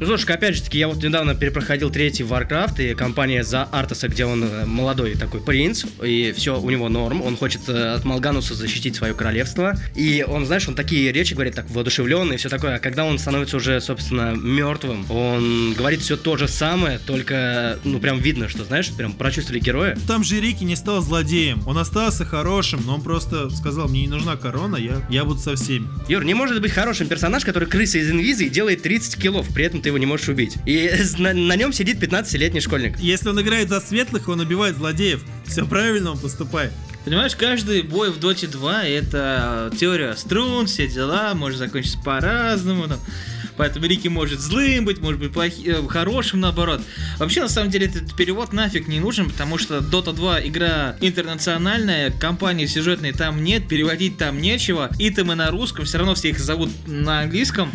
Ну, 0.00 0.06
слушай, 0.06 0.30
опять 0.30 0.56
же 0.56 0.62
таки, 0.62 0.78
я 0.78 0.88
вот 0.88 1.02
недавно 1.02 1.34
перепроходил 1.34 1.90
третий 1.90 2.24
Warcraft, 2.24 2.90
и 2.90 2.94
компания 2.94 3.44
за 3.44 3.62
Артаса, 3.64 4.08
где 4.08 4.24
он 4.24 4.42
э, 4.42 4.64
молодой 4.66 5.14
такой 5.14 5.40
принц, 5.40 5.84
и 6.02 6.34
все 6.36 6.60
у 6.60 6.70
него 6.70 6.88
норм, 6.88 7.22
он 7.22 7.36
хочет 7.36 7.68
э, 7.68 7.94
от 7.94 8.04
Малгануса 8.04 8.54
защитить 8.54 8.96
свое 8.96 9.14
королевство, 9.14 9.74
и 9.94 10.24
он, 10.26 10.44
знаешь, 10.46 10.66
он 10.68 10.74
такие 10.74 11.12
речи 11.12 11.34
говорит, 11.34 11.54
так 11.54 11.70
воодушевленные, 11.70 12.36
все 12.36 12.48
такое, 12.48 12.76
а 12.76 12.78
когда 12.78 13.04
он 13.04 13.18
становится 13.18 13.56
уже, 13.56 13.80
собственно, 13.80 14.34
мертвым, 14.34 15.08
он 15.10 15.74
говорит 15.74 16.00
все 16.00 16.16
то 16.16 16.36
же 16.36 16.48
самое, 16.48 16.98
только, 16.98 17.78
ну, 17.84 18.00
прям 18.00 18.18
видно, 18.18 18.48
что, 18.48 18.64
знаешь, 18.64 18.90
прям 18.90 19.12
прочувствовали 19.12 19.60
героя. 19.60 19.96
Там 20.08 20.24
же 20.24 20.40
Рики 20.40 20.64
не 20.64 20.76
стал 20.76 21.00
злодеем. 21.00 21.62
Он 21.66 21.78
остался 21.78 22.24
хорошим, 22.24 22.82
но 22.86 22.96
он 22.96 23.02
просто 23.02 23.50
сказал, 23.50 23.88
мне 23.88 24.02
не 24.02 24.08
нужна 24.08 24.36
корона, 24.36 24.76
я, 24.76 25.06
я 25.10 25.24
буду 25.24 25.38
со 25.38 25.54
всеми. 25.54 25.86
Юр, 26.08 26.24
не 26.24 26.34
может 26.34 26.60
быть 26.60 26.72
хорошим 26.72 27.06
персонаж, 27.06 27.44
который 27.44 27.68
крыса 27.68 27.98
из 27.98 28.10
инвизии 28.10 28.46
делает 28.46 28.82
30 28.82 29.20
киллов, 29.20 29.46
при 29.54 29.64
этом 29.64 29.71
ты 29.80 29.88
его 29.88 29.98
не 29.98 30.06
можешь 30.06 30.28
убить. 30.28 30.56
И 30.66 30.90
на, 31.18 31.32
на 31.32 31.56
нем 31.56 31.72
сидит 31.72 32.02
15-летний 32.02 32.60
школьник. 32.60 32.98
Если 32.98 33.28
он 33.28 33.40
играет 33.40 33.68
за 33.68 33.80
светлых, 33.80 34.28
он 34.28 34.40
убивает 34.40 34.76
злодеев. 34.76 35.24
Все 35.46 35.66
правильно 35.66 36.12
он 36.12 36.18
поступает. 36.18 36.72
Понимаешь, 37.04 37.34
каждый 37.34 37.82
бой 37.82 38.10
в 38.12 38.20
Доте 38.20 38.46
2 38.46 38.84
это 38.84 39.72
теория 39.76 40.14
струн, 40.14 40.66
все 40.66 40.86
дела, 40.86 41.34
может 41.34 41.58
закончиться 41.58 41.98
по-разному. 41.98 42.86
Там. 42.86 43.00
Поэтому 43.56 43.86
Рики 43.86 44.08
может 44.08 44.40
злым 44.40 44.84
быть, 44.84 45.00
может 45.00 45.20
быть 45.20 45.32
плохи, 45.32 45.62
э, 45.66 45.86
хорошим 45.88 46.40
наоборот. 46.40 46.80
Вообще, 47.18 47.42
на 47.42 47.48
самом 47.48 47.70
деле, 47.70 47.86
этот 47.86 48.14
перевод 48.16 48.52
нафиг 48.52 48.88
не 48.88 49.00
нужен, 49.00 49.28
потому 49.28 49.58
что 49.58 49.78
Dota 49.78 50.12
2 50.12 50.46
игра 50.46 50.96
интернациональная, 51.00 52.10
компании 52.10 52.66
сюжетной 52.66 53.12
там 53.12 53.42
нет, 53.42 53.68
переводить 53.68 54.16
там 54.16 54.40
нечего. 54.40 54.90
Итемы 54.98 55.34
на 55.34 55.50
русском, 55.50 55.84
все 55.84 55.98
равно 55.98 56.14
все 56.14 56.30
их 56.30 56.38
зовут 56.38 56.70
на 56.86 57.20
английском. 57.20 57.70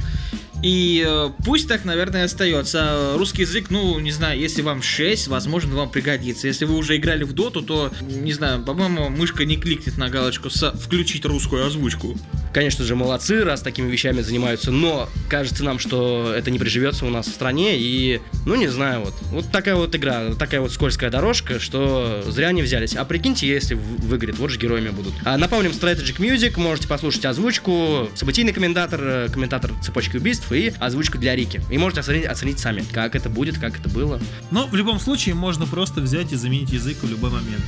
И 0.63 1.05
э, 1.07 1.29
пусть 1.45 1.67
так, 1.67 1.85
наверное, 1.85 2.25
остается. 2.25 3.13
Русский 3.15 3.43
язык, 3.43 3.67
ну, 3.69 3.99
не 3.99 4.11
знаю, 4.11 4.39
если 4.39 4.61
вам 4.61 4.81
6, 4.81 5.27
возможно, 5.27 5.75
вам 5.75 5.89
пригодится. 5.89 6.47
Если 6.47 6.65
вы 6.65 6.75
уже 6.75 6.97
играли 6.97 7.23
в 7.23 7.33
доту, 7.33 7.61
то, 7.61 7.91
не 8.01 8.33
знаю, 8.33 8.63
по-моему, 8.63 9.09
мышка 9.09 9.45
не 9.45 9.57
кликнет 9.57 9.97
на 9.97 10.09
галочку 10.09 10.49
со 10.49 10.71
«включить 10.71 11.25
русскую 11.25 11.65
озвучку». 11.65 12.17
Конечно 12.53 12.85
же, 12.85 12.95
молодцы, 12.95 13.43
раз 13.43 13.61
такими 13.61 13.91
вещами 13.91 14.21
занимаются, 14.21 14.71
но 14.71 15.07
кажется 15.29 15.63
нам, 15.63 15.77
что 15.77 16.33
это 16.35 16.49
не 16.49 16.57
приживется 16.57 17.05
у 17.05 17.09
нас 17.09 17.27
в 17.27 17.31
стране, 17.31 17.77
и, 17.77 18.19
ну, 18.47 18.55
не 18.55 18.67
знаю, 18.67 19.01
вот, 19.01 19.13
вот 19.31 19.51
такая 19.51 19.75
вот 19.75 19.95
игра, 19.95 20.33
такая 20.33 20.61
вот 20.61 20.71
скользкая 20.71 21.11
дорожка, 21.11 21.59
что 21.59 22.23
зря 22.25 22.51
не 22.51 22.63
взялись. 22.63 22.95
А 22.95 23.05
прикиньте, 23.05 23.47
если 23.47 23.75
выиграет, 23.75 24.39
вот 24.39 24.49
же 24.49 24.57
героями 24.57 24.89
будут. 24.89 25.13
А 25.23 25.37
напомним, 25.37 25.71
Strategic 25.71 26.17
Music, 26.17 26.59
можете 26.59 26.87
послушать 26.87 27.25
озвучку, 27.25 28.09
событийный 28.15 28.53
комментатор, 28.53 28.99
э, 29.03 29.29
комментатор 29.31 29.71
цепочки 29.83 30.17
убийств 30.17 30.46
и 30.51 30.73
озвучку 30.79 31.17
для 31.17 31.35
Рики. 31.35 31.61
И 31.69 31.77
можете 31.77 32.01
оценить, 32.01 32.25
оценить 32.25 32.59
сами, 32.59 32.83
как 32.91 33.15
это 33.15 33.29
будет, 33.29 33.57
как 33.57 33.79
это 33.79 33.89
было. 33.89 34.19
Но 34.51 34.67
в 34.67 34.75
любом 34.75 34.99
случае 34.99 35.35
можно 35.35 35.65
просто 35.65 36.01
взять 36.01 36.31
и 36.31 36.35
заменить 36.35 36.71
язык 36.71 36.97
в 37.01 37.09
любой 37.09 37.31
момент. 37.31 37.63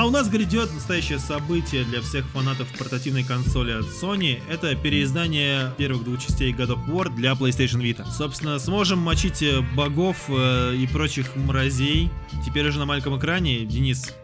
А 0.00 0.06
у 0.06 0.10
нас 0.10 0.30
грядет 0.30 0.72
настоящее 0.72 1.18
событие 1.18 1.84
для 1.84 2.00
всех 2.00 2.24
фанатов 2.28 2.66
портативной 2.78 3.22
консоли 3.22 3.72
от 3.72 3.84
Sony. 3.84 4.40
Это 4.48 4.74
переиздание 4.74 5.74
первых 5.76 6.04
двух 6.04 6.22
частей 6.22 6.54
God 6.54 6.68
of 6.68 6.86
War 6.88 7.14
для 7.14 7.32
PlayStation 7.32 7.82
Vita. 7.82 8.10
Собственно, 8.10 8.58
сможем 8.58 8.98
мочить 8.98 9.42
э, 9.42 9.60
богов 9.60 10.16
э, 10.30 10.74
и 10.74 10.86
прочих 10.86 11.36
мразей. 11.36 12.08
Теперь 12.46 12.66
уже 12.66 12.78
на 12.78 12.86
маленьком 12.86 13.18
экране. 13.18 13.66
Денис, 13.66 14.14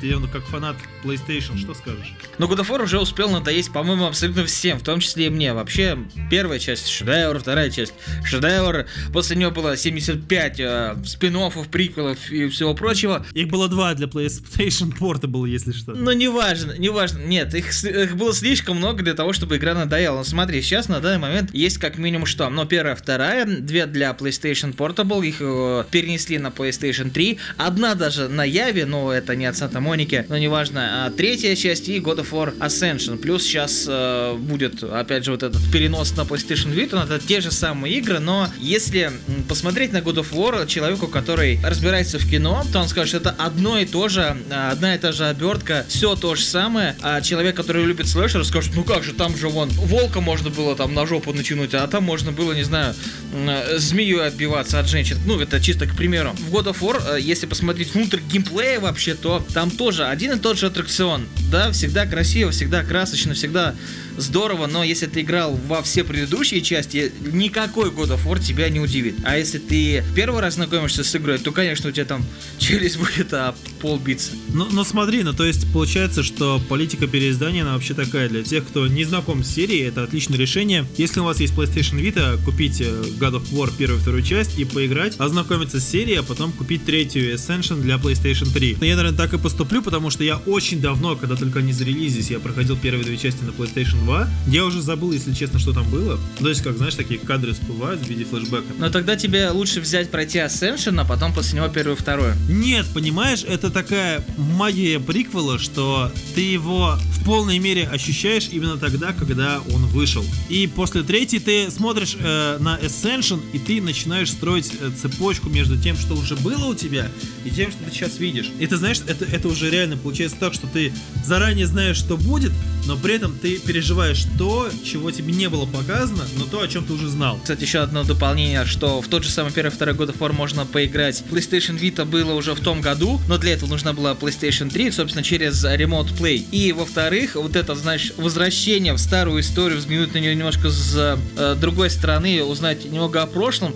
ты 0.00 0.16
ну, 0.16 0.28
как 0.28 0.44
фанат 0.44 0.76
PlayStation, 1.02 1.58
что 1.58 1.74
скажешь? 1.74 2.12
Но 2.38 2.46
God 2.46 2.60
of 2.60 2.68
War 2.68 2.82
уже 2.84 3.00
успел 3.00 3.30
надоесть, 3.30 3.72
по-моему, 3.72 4.06
абсолютно 4.06 4.44
всем, 4.44 4.78
в 4.78 4.84
том 4.84 5.00
числе 5.00 5.26
и 5.26 5.30
мне. 5.30 5.52
Вообще, 5.52 5.98
первая 6.30 6.60
часть 6.60 6.86
шедевр, 6.88 7.40
вторая 7.40 7.70
часть 7.70 7.94
шедевр. 8.22 8.86
После 9.12 9.34
нее 9.34 9.50
было 9.50 9.76
75 9.76 10.60
э, 10.60 10.96
спин 11.04 11.34
приквелов 11.72 12.30
и 12.30 12.48
всего 12.48 12.74
прочего. 12.74 13.26
Их 13.32 13.48
было 13.48 13.68
два 13.68 13.94
для 13.94 14.06
PlayStation 14.06 14.94
Portable, 15.24 15.48
если 15.48 15.72
что. 15.72 15.92
Но 15.92 16.12
неважно, 16.12 16.74
неважно. 16.78 17.18
Нет, 17.18 17.54
их, 17.54 17.72
их 17.84 18.16
было 18.16 18.32
слишком 18.32 18.76
много 18.76 19.02
для 19.02 19.14
того, 19.14 19.32
чтобы 19.32 19.56
игра 19.56 19.74
надоела. 19.74 20.18
Но 20.18 20.24
смотри, 20.24 20.62
сейчас 20.62 20.88
на 20.88 21.00
данный 21.00 21.18
момент 21.18 21.54
есть 21.54 21.78
как 21.78 21.98
минимум 21.98 22.26
что? 22.26 22.48
Ну, 22.48 22.64
первая, 22.66 22.94
вторая, 22.94 23.44
две 23.46 23.86
для 23.86 24.10
PlayStation 24.10 24.74
Portable, 24.74 25.26
их 25.26 25.36
э, 25.40 25.84
перенесли 25.90 26.38
на 26.38 26.48
PlayStation 26.48 27.10
3. 27.10 27.38
Одна 27.56 27.94
даже 27.94 28.28
на 28.28 28.44
Яве, 28.44 28.86
но 28.86 29.12
это 29.12 29.36
не 29.36 29.46
от 29.46 29.56
Санта 29.56 29.80
Моники, 29.80 30.24
но 30.28 30.38
неважно. 30.38 31.06
А 31.06 31.10
третья 31.10 31.54
часть 31.56 31.88
и 31.88 31.98
God 31.98 32.18
of 32.18 32.30
War 32.30 32.56
Ascension. 32.58 33.18
Плюс 33.18 33.42
сейчас 33.42 33.86
э, 33.88 34.36
будет, 34.36 34.82
опять 34.82 35.24
же, 35.24 35.32
вот 35.32 35.42
этот 35.42 35.60
перенос 35.72 36.16
на 36.16 36.22
PlayStation 36.22 36.74
Vita. 36.74 37.02
Это 37.04 37.18
те 37.24 37.40
же 37.40 37.50
самые 37.50 37.96
игры, 37.98 38.18
но 38.18 38.48
если 38.58 39.10
посмотреть 39.48 39.92
на 39.92 39.98
God 39.98 40.16
of 40.16 40.32
War 40.32 40.66
человеку, 40.66 41.08
который 41.08 41.60
разбирается 41.64 42.18
в 42.18 42.28
кино, 42.28 42.64
то 42.72 42.80
он 42.80 42.88
скажет, 42.88 43.08
что 43.08 43.16
это 43.18 43.30
одно 43.38 43.78
и 43.78 43.84
то 43.84 44.08
же, 44.08 44.36
а, 44.50 44.70
одна 44.70 44.94
и 44.94 44.98
та 44.98 45.12
же 45.12 45.13
обертка, 45.20 45.84
все 45.88 46.16
то 46.16 46.34
же 46.34 46.44
самое. 46.44 46.96
А 47.02 47.20
человек, 47.20 47.56
который 47.56 47.84
любит 47.84 48.08
слэшер, 48.08 48.44
скажет, 48.44 48.72
ну 48.74 48.84
как 48.84 49.04
же, 49.04 49.12
там 49.12 49.36
же 49.36 49.48
вон 49.48 49.68
волка 49.70 50.20
можно 50.20 50.50
было 50.50 50.76
там 50.76 50.94
на 50.94 51.06
жопу 51.06 51.32
натянуть, 51.32 51.74
а 51.74 51.86
там 51.86 52.04
можно 52.04 52.32
было, 52.32 52.52
не 52.52 52.62
знаю, 52.64 52.94
э, 53.32 53.78
змею 53.78 54.22
отбиваться 54.22 54.78
от 54.80 54.88
женщин. 54.88 55.18
Ну, 55.26 55.38
это 55.40 55.60
чисто 55.60 55.86
к 55.86 55.96
примеру. 55.96 56.34
В 56.38 56.54
God 56.54 56.72
of 56.72 56.80
War, 56.80 57.16
э, 57.16 57.20
если 57.20 57.46
посмотреть 57.46 57.94
внутрь 57.94 58.20
геймплея 58.20 58.80
вообще, 58.80 59.14
то 59.14 59.44
там 59.52 59.70
тоже 59.70 60.06
один 60.06 60.32
и 60.32 60.38
тот 60.38 60.58
же 60.58 60.66
аттракцион. 60.66 61.26
Да, 61.50 61.72
всегда 61.72 62.06
красиво, 62.06 62.50
всегда 62.50 62.82
красочно, 62.82 63.34
всегда 63.34 63.74
здорово, 64.16 64.66
но 64.66 64.84
если 64.84 65.06
ты 65.06 65.20
играл 65.20 65.58
во 65.68 65.82
все 65.82 66.04
предыдущие 66.04 66.60
части, 66.60 67.12
никакой 67.32 67.90
God 67.90 68.10
of 68.10 68.24
War 68.24 68.42
тебя 68.42 68.68
не 68.68 68.80
удивит. 68.80 69.16
А 69.24 69.36
если 69.36 69.58
ты 69.58 70.04
первый 70.14 70.40
раз 70.40 70.54
знакомишься 70.54 71.04
с 71.04 71.16
игрой, 71.16 71.38
то, 71.38 71.52
конечно, 71.52 71.88
у 71.88 71.92
тебя 71.92 72.04
там 72.04 72.24
челюсть 72.58 72.98
будет 72.98 73.32
а 73.32 73.54
пол 73.80 73.98
биться. 73.98 74.32
Ну, 74.52 74.66
ну 74.70 74.84
смотри, 74.84 75.22
ну 75.22 75.32
то 75.32 75.44
есть 75.44 75.70
получается, 75.72 76.22
что 76.22 76.60
политика 76.68 77.06
переиздания, 77.06 77.62
она 77.62 77.74
вообще 77.74 77.94
такая 77.94 78.28
для 78.28 78.42
тех, 78.42 78.66
кто 78.66 78.86
не 78.86 79.04
знаком 79.04 79.42
с 79.44 79.48
серией, 79.48 79.88
это 79.88 80.02
отличное 80.02 80.38
решение. 80.38 80.86
Если 80.96 81.20
у 81.20 81.24
вас 81.24 81.40
есть 81.40 81.54
PlayStation 81.54 82.00
Vita, 82.00 82.42
купить 82.44 82.80
э, 82.80 82.84
God 82.84 83.42
of 83.42 83.50
War 83.52 83.72
первую 83.76 83.98
и 83.98 84.02
вторую 84.02 84.22
часть 84.22 84.58
и 84.58 84.64
поиграть, 84.64 85.18
ознакомиться 85.18 85.80
с 85.80 85.88
серией, 85.88 86.20
а 86.20 86.22
потом 86.22 86.52
купить 86.52 86.84
третью 86.84 87.34
Ascension 87.34 87.80
для 87.80 87.96
PlayStation 87.96 88.52
3. 88.52 88.78
Но 88.80 88.86
я, 88.86 88.96
наверное, 88.96 89.16
так 89.16 89.34
и 89.34 89.38
поступлю, 89.38 89.82
потому 89.82 90.10
что 90.10 90.24
я 90.24 90.36
очень 90.36 90.80
давно, 90.80 91.16
когда 91.16 91.36
только 91.36 91.60
они 91.60 91.72
зарелизились, 91.72 92.30
я 92.30 92.38
проходил 92.38 92.76
первые 92.76 93.04
две 93.04 93.16
части 93.16 93.42
на 93.42 93.50
PlayStation 93.50 94.03
2. 94.04 94.28
Я 94.48 94.64
уже 94.64 94.82
забыл, 94.82 95.12
если 95.12 95.32
честно, 95.32 95.58
что 95.58 95.72
там 95.72 95.88
было. 95.90 96.18
То 96.38 96.48
есть, 96.48 96.62
как, 96.62 96.76
знаешь, 96.76 96.94
такие 96.94 97.18
кадры 97.18 97.52
всплывают 97.52 98.00
в 98.00 98.08
виде 98.08 98.24
флешбека. 98.24 98.64
Но 98.78 98.90
тогда 98.90 99.16
тебе 99.16 99.50
лучше 99.50 99.80
взять 99.80 100.10
пройти 100.10 100.38
Ascension, 100.38 101.00
а 101.00 101.04
потом 101.04 101.32
после 101.32 101.56
него 101.56 101.68
первую 101.68 101.96
и 101.96 101.98
вторую. 101.98 102.34
Нет, 102.48 102.86
понимаешь, 102.92 103.44
это 103.46 103.70
такая 103.70 104.24
магия 104.36 105.00
приквела, 105.00 105.58
что 105.58 106.12
ты 106.34 106.42
его 106.42 106.98
в 107.12 107.24
полной 107.24 107.58
мере 107.58 107.84
ощущаешь 107.84 108.48
именно 108.52 108.76
тогда, 108.76 109.12
когда 109.12 109.60
он 109.72 109.86
вышел. 109.86 110.24
И 110.48 110.66
после 110.66 111.02
третьей 111.02 111.40
ты 111.40 111.70
смотришь 111.70 112.16
э, 112.20 112.58
на 112.60 112.78
Ascension, 112.78 113.40
и 113.52 113.58
ты 113.58 113.80
начинаешь 113.80 114.30
строить 114.30 114.72
э, 114.80 114.90
цепочку 115.00 115.48
между 115.48 115.80
тем, 115.80 115.96
что 115.96 116.14
уже 116.14 116.36
было 116.36 116.66
у 116.66 116.74
тебя, 116.74 117.08
и 117.44 117.50
тем, 117.50 117.70
что 117.70 117.84
ты 117.84 117.90
сейчас 117.90 118.18
видишь. 118.18 118.50
И 118.58 118.66
ты 118.66 118.76
знаешь, 118.76 119.00
это, 119.06 119.24
это 119.24 119.48
уже 119.48 119.70
реально 119.70 119.96
получается 119.96 120.36
так, 120.38 120.52
что 120.52 120.66
ты 120.66 120.92
заранее 121.24 121.66
знаешь, 121.66 121.96
что 121.96 122.16
будет, 122.16 122.52
но 122.86 122.96
при 122.96 123.14
этом 123.14 123.36
ты 123.38 123.58
переживаешь 123.58 123.93
то, 124.38 124.68
чего 124.84 125.10
тебе 125.10 125.32
не 125.32 125.48
было 125.48 125.66
показано, 125.66 126.24
но 126.36 126.44
то, 126.44 126.60
о 126.60 126.68
чем 126.68 126.84
ты 126.84 126.92
уже 126.92 127.08
знал. 127.08 127.38
Кстати, 127.40 127.62
еще 127.62 127.78
одно 127.78 128.02
дополнение, 128.02 128.64
что 128.64 129.00
в 129.00 129.08
тот 129.08 129.22
же 129.22 129.30
самый 129.30 129.52
первый 129.52 129.70
второй 129.70 129.94
God 129.94 130.08
of 130.08 130.18
War 130.18 130.32
можно 130.32 130.66
поиграть. 130.66 131.22
PlayStation 131.30 131.78
Vita 131.78 132.04
было 132.04 132.32
уже 132.34 132.54
в 132.54 132.60
том 132.60 132.80
году, 132.80 133.20
но 133.28 133.38
для 133.38 133.52
этого 133.52 133.70
нужна 133.70 133.92
была 133.92 134.12
PlayStation 134.12 134.68
3, 134.68 134.90
собственно, 134.90 135.22
через 135.22 135.64
Remote 135.64 136.16
Play. 136.18 136.44
И, 136.50 136.72
во-вторых, 136.72 137.36
вот 137.36 137.54
это, 137.56 137.74
знаешь, 137.74 138.12
возвращение 138.16 138.94
в 138.94 138.98
старую 138.98 139.40
историю, 139.40 139.78
взглянуть 139.78 140.12
на 140.14 140.18
нее 140.18 140.34
немножко 140.34 140.70
с 140.70 141.18
э, 141.36 141.56
другой 141.60 141.90
стороны, 141.90 142.42
узнать 142.42 142.84
немного 142.84 143.22
о 143.22 143.26
прошлом, 143.26 143.74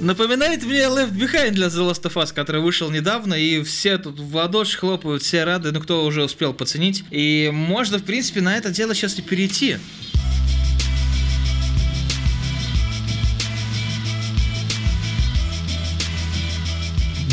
напоминает 0.00 0.64
мне 0.64 0.82
Left 0.82 1.12
Behind 1.12 1.50
для 1.50 1.66
The 1.68 1.90
Last 1.90 2.02
of 2.02 2.14
Us, 2.14 2.32
который 2.34 2.60
вышел 2.60 2.90
недавно, 2.90 3.34
и 3.34 3.62
все 3.62 3.98
тут 3.98 4.18
в 4.18 4.34
ладоши 4.34 4.78
хлопают, 4.78 5.22
все 5.22 5.44
рады, 5.44 5.72
ну 5.72 5.80
кто 5.80 6.04
уже 6.04 6.24
успел 6.24 6.52
поценить. 6.52 7.04
И 7.10 7.50
можно, 7.52 7.98
в 7.98 8.04
принципе, 8.04 8.40
на 8.40 8.56
это 8.56 8.70
дело 8.70 8.94
сейчас 8.94 9.18
и 9.18 9.22
перейти. 9.22 9.78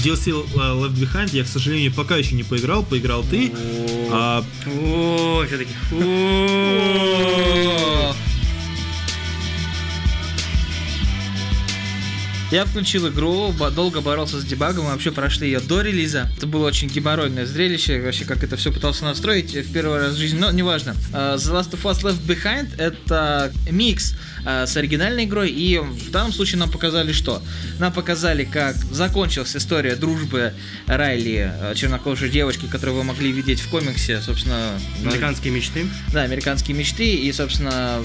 DLC 0.04 0.32
э, 0.32 0.58
Left 0.58 0.96
Behind 0.96 1.30
я, 1.32 1.44
к 1.44 1.48
сожалению, 1.48 1.94
пока 1.94 2.18
еще 2.18 2.36
не 2.36 2.44
поиграл, 2.44 2.84
поиграл 2.84 3.24
ты. 3.24 3.52
А, 4.12 4.44
О, 4.66 5.46
все-таки. 5.46 5.72
Я 12.52 12.66
включил 12.66 13.08
игру, 13.08 13.54
долго 13.74 14.02
боролся 14.02 14.38
с 14.38 14.44
дебагом, 14.44 14.84
мы 14.84 14.92
вообще 14.92 15.14
прошли 15.14 15.48
ее 15.48 15.62
до 15.62 15.80
релиза. 15.80 16.30
Это 16.36 16.48
было 16.48 16.68
очень 16.68 16.90
геморройное 16.90 17.46
зрелище, 17.46 18.02
вообще 18.02 18.26
как 18.26 18.44
это 18.44 18.58
все 18.58 18.74
пытался 18.74 19.06
настроить 19.06 19.56
в 19.56 19.72
первый 19.72 20.00
раз 20.00 20.16
в 20.16 20.18
жизни, 20.18 20.38
но 20.38 20.52
неважно. 20.52 20.94
А, 21.14 21.38
The 21.38 21.54
Last 21.54 21.72
of 21.72 21.82
Us 21.84 22.02
Left 22.04 22.26
Behind 22.26 22.78
это 22.78 23.54
микс 23.70 24.16
а, 24.46 24.66
с 24.66 24.76
оригинальной 24.76 25.24
игрой, 25.24 25.50
и 25.50 25.78
в 25.78 26.12
данном 26.12 26.34
случае 26.34 26.60
нам 26.60 26.70
показали 26.70 27.14
что? 27.14 27.42
Нам 27.80 27.94
показали, 27.94 28.44
как 28.44 28.76
закончилась 28.76 29.56
история 29.56 29.96
дружбы 29.96 30.52
Райли, 30.88 31.54
э, 31.56 31.74
чернокожей 31.76 32.30
девочки, 32.30 32.66
которую 32.66 32.98
вы 32.98 33.06
могли 33.06 33.32
видеть 33.32 33.62
в 33.62 33.70
комиксе, 33.70 34.20
собственно, 34.20 34.78
Американские 35.06 35.54
мечты. 35.54 35.88
да, 36.12 36.24
американские 36.24 36.76
мечты, 36.76 37.16
и, 37.16 37.32
собственно, 37.32 38.04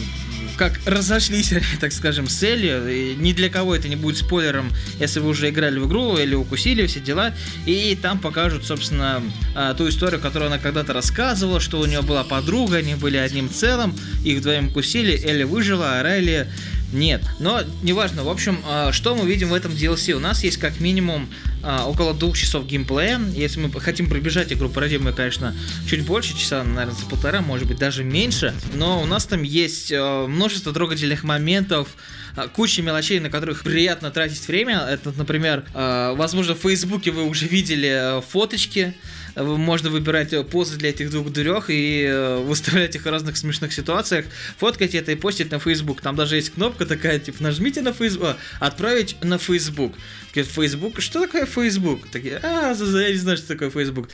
как 0.56 0.80
разошлись, 0.86 1.52
так 1.80 1.92
скажем, 1.92 2.28
с 2.28 2.34
целью. 2.34 2.88
И 2.88 3.14
ни 3.14 3.32
для 3.32 3.48
кого 3.48 3.74
это 3.74 3.88
не 3.88 3.96
будет 3.96 4.18
спойлером, 4.18 4.72
если 4.98 5.20
вы 5.20 5.28
уже 5.28 5.50
играли 5.50 5.78
в 5.78 5.86
игру 5.86 6.16
или 6.16 6.34
укусили 6.34 6.86
все 6.86 7.00
дела. 7.00 7.34
И 7.66 7.96
там 8.00 8.18
покажут, 8.18 8.66
собственно, 8.66 9.22
а, 9.54 9.74
ту 9.74 9.88
историю, 9.88 10.20
которую 10.20 10.48
она 10.48 10.58
когда-то 10.58 10.92
рассказывала, 10.92 11.60
что 11.60 11.80
у 11.80 11.86
нее 11.86 12.02
была 12.02 12.24
подруга, 12.24 12.78
они 12.78 12.94
были 12.94 13.16
одним 13.16 13.50
целым, 13.50 13.94
их 14.24 14.38
вдвоем 14.38 14.70
кусили, 14.70 15.20
Элли 15.24 15.44
выжила, 15.44 15.98
а 15.98 16.02
Райли 16.02 16.48
нет. 16.92 17.22
Но 17.38 17.62
неважно, 17.82 18.24
в 18.24 18.28
общем, 18.28 18.60
а, 18.66 18.92
что 18.92 19.14
мы 19.14 19.26
видим 19.26 19.48
в 19.48 19.54
этом 19.54 19.72
DLC? 19.72 20.12
У 20.12 20.20
нас 20.20 20.44
есть 20.44 20.58
как 20.58 20.80
минимум 20.80 21.28
а, 21.62 21.86
около 21.86 22.14
двух 22.14 22.36
часов 22.36 22.66
геймплея. 22.66 23.20
Если 23.34 23.60
мы 23.60 23.70
хотим 23.80 24.08
пробежать 24.08 24.52
игру, 24.52 24.68
пройдем 24.68 25.04
мы, 25.04 25.12
конечно, 25.12 25.54
чуть 25.88 26.04
больше, 26.04 26.36
часа, 26.36 26.62
наверное, 26.62 26.94
за 26.94 27.06
полтора, 27.06 27.40
может 27.40 27.66
быть, 27.66 27.78
даже 27.78 28.04
меньше. 28.04 28.54
Но 28.74 29.02
у 29.02 29.06
нас 29.06 29.26
там 29.26 29.42
есть 29.42 29.90
э, 29.90 30.26
множество 30.26 30.72
трогательных 30.72 31.24
моментов, 31.24 31.88
а, 32.36 32.48
куча 32.48 32.82
мелочей, 32.82 33.20
на 33.20 33.30
которых 33.30 33.62
приятно 33.62 34.10
тратить 34.10 34.46
время. 34.46 34.78
Это, 34.88 35.12
например, 35.12 35.64
возможно, 35.74 36.54
в 36.54 36.58
Фейсбуке 36.58 37.10
вы 37.10 37.24
уже 37.24 37.46
видели 37.46 38.22
фоточки, 38.30 38.94
можно 39.36 39.90
выбирать 39.90 40.32
э, 40.32 40.42
позы 40.44 40.76
для 40.76 40.90
этих 40.90 41.10
двух 41.10 41.30
дурех 41.30 41.70
и 41.70 42.04
э, 42.04 42.38
выставлять 42.38 42.94
их 42.96 43.02
в 43.04 43.08
разных 43.08 43.36
смешных 43.36 43.72
ситуациях, 43.72 44.26
фоткать 44.58 44.94
это 44.94 45.12
и 45.12 45.14
постить 45.14 45.50
на 45.50 45.58
Facebook. 45.58 46.00
Там 46.00 46.16
даже 46.16 46.36
есть 46.36 46.50
кнопка 46.50 46.86
такая, 46.86 47.18
типа, 47.18 47.42
нажмите 47.42 47.82
на 47.82 47.92
Facebook, 47.92 48.36
отправить 48.60 49.16
на 49.22 49.38
Facebook. 49.38 49.94
Facebook? 50.32 51.00
Что 51.00 51.20
такое 51.20 51.46
Facebook? 51.46 52.08
Такие, 52.10 52.40
а, 52.42 52.74
я 52.74 53.10
не 53.10 53.16
знаю, 53.16 53.36
что 53.36 53.48
такое 53.48 53.70
Facebook. 53.70 54.08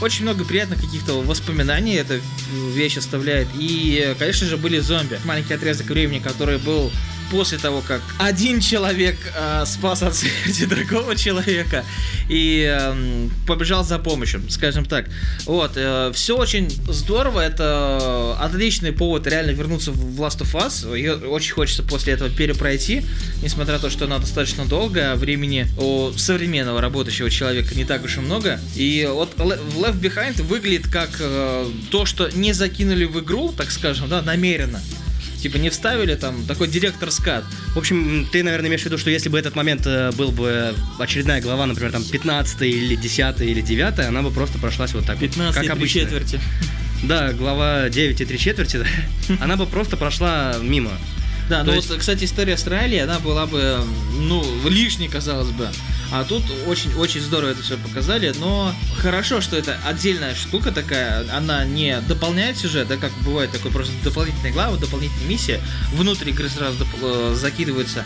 Очень 0.00 0.22
много 0.22 0.44
приятных 0.44 0.80
каких-то 0.80 1.20
воспоминаний 1.20 1.94
эта 1.94 2.20
вещь 2.74 2.96
оставляет. 2.96 3.48
И, 3.54 4.14
конечно 4.18 4.46
же, 4.46 4.56
были 4.56 4.78
зомби. 4.78 5.20
Маленький 5.24 5.52
отрезок 5.52 5.88
времени, 5.88 6.20
который 6.20 6.58
был 6.58 6.90
после 7.30 7.58
того, 7.58 7.82
как 7.86 8.02
один 8.18 8.60
человек 8.60 9.16
э, 9.36 9.64
спас 9.66 10.02
от 10.02 10.14
смерти 10.14 10.64
другого 10.66 11.16
человека 11.16 11.84
и 12.28 12.66
э, 12.68 13.28
побежал 13.46 13.84
за 13.84 13.98
помощью, 13.98 14.42
скажем 14.50 14.84
так. 14.84 15.06
Вот, 15.46 15.72
э, 15.76 16.10
все 16.14 16.36
очень 16.36 16.70
здорово, 16.88 17.40
это 17.40 18.36
отличный 18.40 18.92
повод 18.92 19.26
реально 19.26 19.50
вернуться 19.52 19.92
в 19.92 20.20
Last 20.20 20.40
of 20.40 20.54
Us. 20.54 20.96
Ее 20.96 21.14
очень 21.14 21.52
хочется 21.52 21.82
после 21.82 22.14
этого 22.14 22.30
перепройти, 22.30 23.02
несмотря 23.42 23.74
на 23.74 23.80
то, 23.80 23.90
что 23.90 24.04
она 24.04 24.18
достаточно 24.18 24.64
долго, 24.64 25.12
а 25.12 25.16
времени 25.16 25.66
у 25.78 26.12
современного 26.16 26.80
работающего 26.80 27.30
человека 27.30 27.74
не 27.74 27.84
так 27.84 28.04
уж 28.04 28.16
и 28.16 28.20
много. 28.20 28.60
И 28.74 29.08
вот 29.10 29.34
Le- 29.36 29.60
Left 29.76 30.00
Behind 30.00 30.42
выглядит 30.42 30.88
как 30.88 31.10
э, 31.20 31.70
то, 31.90 32.06
что 32.06 32.28
не 32.30 32.52
закинули 32.52 33.04
в 33.04 33.20
игру, 33.20 33.52
так 33.56 33.70
скажем, 33.70 34.08
да, 34.08 34.22
намеренно. 34.22 34.80
Типа 35.40 35.56
не 35.56 35.70
вставили 35.70 36.14
там 36.16 36.44
такой 36.46 36.68
директор 36.68 37.10
скат. 37.10 37.44
В 37.74 37.78
общем, 37.78 38.28
ты, 38.30 38.42
наверное, 38.42 38.68
имеешь 38.68 38.82
в 38.82 38.84
виду, 38.84 38.98
что 38.98 39.08
если 39.10 39.28
бы 39.30 39.38
этот 39.38 39.56
момент 39.56 39.86
э, 39.86 40.12
был 40.12 40.32
бы 40.32 40.74
очередная 40.98 41.40
глава, 41.40 41.64
например, 41.66 41.92
там 41.92 42.04
15 42.04 42.62
или 42.62 42.94
10 42.94 43.40
или 43.40 43.60
9, 43.62 44.00
она 44.00 44.22
бы 44.22 44.30
просто 44.30 44.58
прошлась 44.58 44.92
вот 44.92 45.06
так 45.06 45.16
вот, 45.18 45.30
15 45.30 45.54
как 45.54 45.64
и 45.64 45.66
три 45.66 45.72
обычно. 45.78 46.00
четверти. 46.00 46.40
Да, 47.02 47.32
глава 47.32 47.88
9 47.88 48.20
и 48.20 48.24
3 48.26 48.38
четверти, 48.38 48.76
да, 48.76 49.34
она 49.40 49.56
бы 49.56 49.66
просто 49.66 49.96
прошла 49.96 50.56
мимо. 50.60 50.90
Да, 51.48 51.60
То 51.60 51.70
ну 51.70 51.76
есть- 51.76 51.88
вот, 51.88 51.98
кстати, 51.98 52.24
история 52.24 52.56
с 52.58 52.66
Райли, 52.66 52.96
она 52.96 53.18
была 53.18 53.46
бы, 53.46 53.78
ну, 54.18 54.44
лишней, 54.68 55.08
казалось 55.08 55.48
бы. 55.50 55.68
А 56.12 56.24
тут 56.24 56.42
очень-очень 56.66 57.20
здорово 57.20 57.50
это 57.50 57.62
все 57.62 57.78
показали, 57.78 58.34
но 58.38 58.74
хорошо, 58.98 59.40
что 59.40 59.56
это 59.56 59.78
отдельная 59.86 60.34
штука 60.34 60.72
такая, 60.72 61.24
она 61.32 61.64
не 61.64 62.00
дополняет 62.00 62.56
сюжет, 62.58 62.88
да, 62.88 62.96
как 62.96 63.12
бывает 63.24 63.52
такой 63.52 63.70
просто 63.70 63.92
дополнительная 64.02 64.52
глава, 64.52 64.76
дополнительная 64.76 65.28
миссия, 65.28 65.60
внутрь 65.92 66.30
игры 66.30 66.48
сразу 66.48 66.78
доп- 66.78 67.32
э, 67.32 67.34
закидывается, 67.36 68.04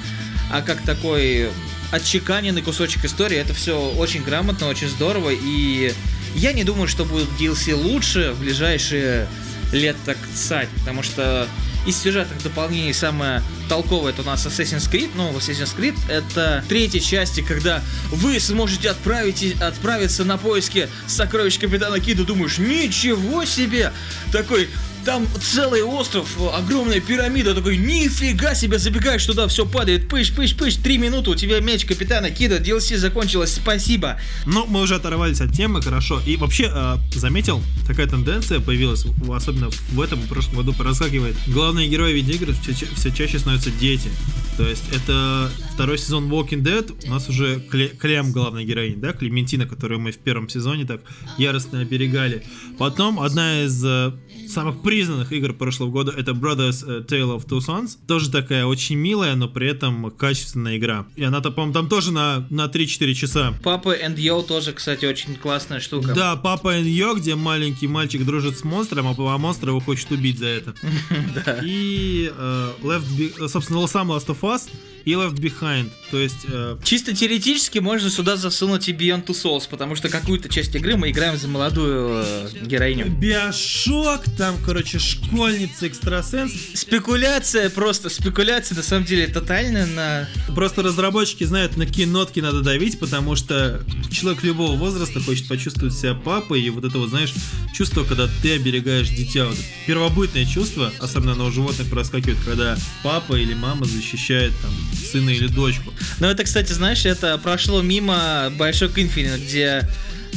а 0.52 0.60
как 0.60 0.82
такой 0.82 1.48
отчеканенный 1.92 2.60
кусочек 2.60 3.06
истории, 3.06 3.38
это 3.38 3.54
все 3.54 3.80
очень 3.80 4.22
грамотно, 4.22 4.68
очень 4.68 4.88
здорово, 4.88 5.30
и 5.32 5.94
я 6.34 6.52
не 6.52 6.64
думаю, 6.64 6.88
что 6.88 7.06
будет 7.06 7.28
DLC 7.40 7.74
лучше 7.74 8.32
в 8.32 8.40
ближайшие 8.40 9.28
лет 9.72 9.96
так 10.04 10.18
цать, 10.34 10.68
потому 10.80 11.02
что 11.02 11.48
из 11.86 11.96
сюжетных 11.96 12.42
дополнений 12.42 12.92
самое 12.92 13.42
толковое 13.68 14.12
это 14.12 14.22
у 14.22 14.24
нас 14.24 14.46
Assassin's 14.46 14.90
Creed, 14.90 15.10
ну, 15.14 15.30
Assassin's 15.32 15.76
Creed 15.76 15.96
это 16.08 16.64
третья 16.68 17.00
части, 17.00 17.40
когда 17.40 17.82
вы 18.10 18.40
сможете 18.40 18.90
отправить, 18.90 19.60
отправиться 19.60 20.24
на 20.24 20.38
поиски 20.38 20.88
сокровищ 21.06 21.58
Капитана 21.58 22.00
Кида, 22.00 22.24
думаешь, 22.24 22.58
ничего 22.58 23.44
себе, 23.44 23.92
такой 24.32 24.68
там 25.04 25.26
целый 25.40 25.82
остров, 25.82 26.28
огромная 26.54 27.00
пирамида, 27.00 27.54
такой, 27.54 27.76
нифига 27.76 28.54
себе, 28.54 28.78
забегаешь 28.78 29.24
туда, 29.24 29.46
все 29.48 29.66
падает, 29.66 30.08
пыш, 30.08 30.32
пыш, 30.34 30.56
пыш, 30.56 30.76
три 30.76 30.98
минуты, 30.98 31.30
у 31.30 31.34
тебя 31.34 31.60
меч 31.60 31.84
Капитана 31.84 32.30
Кида, 32.30 32.58
DLC 32.58 32.96
закончилось, 32.96 33.54
спасибо. 33.54 34.18
Ну, 34.46 34.66
мы 34.66 34.80
уже 34.80 34.94
оторвались 34.96 35.40
от 35.40 35.52
темы, 35.52 35.82
хорошо. 35.82 36.20
И 36.26 36.36
вообще, 36.36 36.70
э, 36.74 36.96
заметил, 37.14 37.62
такая 37.86 38.06
тенденция 38.06 38.60
появилась, 38.60 39.04
в- 39.04 39.32
особенно 39.32 39.70
в 39.70 40.00
этом 40.00 40.20
и 40.20 40.26
прошлом 40.26 40.56
году 40.56 40.72
проскакивает. 40.72 41.36
Главные 41.46 41.88
герои 41.88 42.12
видеоигр 42.12 42.54
все, 42.62 42.86
все 42.96 43.10
чаще 43.10 43.38
становятся 43.38 43.70
дети. 43.70 44.10
То 44.56 44.68
есть 44.68 44.84
это 44.92 45.50
второй 45.72 45.98
сезон 45.98 46.30
Walking 46.30 46.62
Dead, 46.62 47.06
у 47.06 47.10
нас 47.10 47.28
уже 47.28 47.56
Кле- 47.56 47.96
Клем 47.96 48.30
главная 48.30 48.64
героиня, 48.64 48.96
да, 48.98 49.12
Клементина, 49.12 49.66
которую 49.66 50.00
мы 50.00 50.12
в 50.12 50.18
первом 50.18 50.48
сезоне 50.48 50.84
так 50.84 51.00
яростно 51.38 51.80
оберегали. 51.80 52.44
Потом 52.78 53.18
одна 53.18 53.64
из 53.64 53.84
э, 53.84 54.12
самых 54.48 54.82
признанных 54.82 55.32
игр 55.32 55.52
прошлого 55.54 55.90
года 55.90 56.14
это 56.16 56.32
Brothers 56.32 56.84
э, 56.86 57.02
Tale 57.02 57.36
of 57.36 57.46
Two 57.48 57.58
Sons. 57.58 57.98
Тоже 58.06 58.30
такая 58.30 58.66
очень 58.66 58.94
милая, 58.96 59.34
но 59.34 59.48
при 59.48 59.68
этом 59.68 60.10
качественная 60.12 60.76
игра. 60.76 61.06
И 61.16 61.24
она, 61.24 61.40
по-моему, 61.40 61.72
там 61.72 61.88
тоже 61.88 62.12
на, 62.12 62.46
на 62.50 62.66
3-4 62.66 63.14
часа. 63.14 63.54
Папа 63.62 63.96
and 63.96 64.16
Yo 64.16 64.46
тоже, 64.46 64.72
кстати, 64.72 65.04
очень 65.04 65.34
классная 65.34 65.80
штука. 65.80 66.14
Да, 66.14 66.36
Папа 66.36 66.78
and 66.78 66.88
Йо, 66.88 67.14
где 67.14 67.34
маленький 67.34 67.88
мальчик 67.88 68.24
дружит 68.24 68.56
с 68.56 68.64
монстром, 68.64 69.08
а 69.08 69.14
а 69.18 69.38
монстр 69.38 69.68
его 69.70 69.80
хочет 69.80 70.12
убить 70.12 70.38
за 70.38 70.46
это. 70.46 70.74
И 71.64 72.32
э, 72.36 73.48
собственно, 73.48 73.86
сам 73.86 74.12
Last 74.12 74.26
of 74.26 74.43
fãs. 74.44 74.68
И 75.04 75.12
Left 75.12 75.34
Behind. 75.34 75.90
То 76.10 76.18
есть 76.18 76.46
э, 76.48 76.76
Чисто 76.82 77.14
теоретически 77.14 77.78
можно 77.78 78.10
сюда 78.10 78.36
засунуть 78.36 78.88
и 78.88 78.92
Beyond 78.92 79.26
Two 79.26 79.34
Souls, 79.34 79.64
потому 79.68 79.96
что 79.96 80.08
какую-то 80.08 80.48
часть 80.48 80.74
игры 80.74 80.96
мы 80.96 81.10
играем 81.10 81.36
за 81.36 81.48
молодую 81.48 82.22
э, 82.24 82.48
героиню. 82.62 83.06
Биошок, 83.08 84.22
там, 84.36 84.56
короче, 84.64 84.98
школьница, 84.98 85.88
экстрасенс. 85.88 86.52
Спекуляция 86.74 87.70
просто, 87.70 88.08
спекуляция 88.08 88.76
на 88.76 88.82
самом 88.82 89.04
деле 89.04 89.26
тотальная 89.26 89.86
на... 89.86 90.28
Просто 90.54 90.82
разработчики 90.82 91.44
знают, 91.44 91.76
на 91.76 91.86
какие 91.86 92.06
нотки 92.06 92.40
надо 92.40 92.62
давить, 92.62 92.98
потому 92.98 93.36
что 93.36 93.84
человек 94.10 94.42
любого 94.42 94.76
возраста 94.76 95.20
хочет 95.20 95.48
почувствовать 95.48 95.94
себя 95.94 96.14
папой, 96.14 96.62
и 96.62 96.70
вот 96.70 96.84
это 96.84 96.98
вот, 96.98 97.10
знаешь, 97.10 97.34
чувство, 97.74 98.04
когда 98.04 98.28
ты 98.42 98.54
оберегаешь 98.54 99.08
дитя, 99.08 99.46
вот 99.46 99.58
первобытное 99.86 100.44
чувство, 100.46 100.92
особенно 101.00 101.32
оно 101.32 101.46
у 101.46 101.50
животных 101.50 101.90
проскакивает, 101.90 102.38
когда 102.44 102.76
папа 103.02 103.34
или 103.34 103.54
мама 103.54 103.84
защищает 103.84 104.52
там 104.62 104.70
сына 104.94 105.30
или 105.30 105.46
дочку. 105.48 105.92
Но 106.20 106.28
это, 106.30 106.44
кстати, 106.44 106.72
знаешь, 106.72 107.04
это 107.04 107.38
прошло 107.38 107.82
мимо 107.82 108.52
Большой 108.56 108.88
Infinite, 108.88 109.44
где 109.44 109.88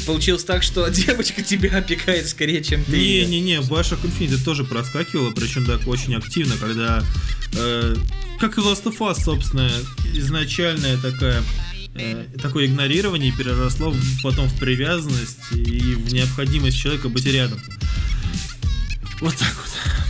получилось 0.06 0.44
так, 0.44 0.64
что 0.64 0.88
девочка 0.90 1.42
тебя 1.42 1.78
опекает 1.78 2.28
скорее, 2.28 2.64
чем 2.64 2.84
ты. 2.84 2.92
Не-не-не, 2.98 3.58
Bioshock 3.62 4.00
Infinite 4.04 4.44
тоже 4.44 4.64
проскакивало, 4.64 5.32
причем 5.32 5.66
так 5.66 5.88
очень 5.88 6.16
активно, 6.16 6.56
когда, 6.58 7.04
э, 7.54 7.96
как 8.40 8.58
и 8.58 8.62
Last 8.62 8.84
of 8.84 8.98
Us, 9.00 9.24
собственно, 9.24 9.72
изначальная 10.14 10.98
такая 10.98 11.44
э, 11.96 12.26
такое 12.40 12.68
игнорирование 12.68 13.32
переросло 13.32 13.90
в- 13.90 14.22
потом 14.22 14.48
в 14.50 14.60
привязанность 14.60 15.40
и 15.52 15.96
в 15.96 16.14
необходимость 16.14 16.78
человека 16.78 17.10
быть 17.10 17.26
рядом. 17.26 17.60
Вот 19.20 19.36
так 19.36 19.52
вот. 19.56 20.07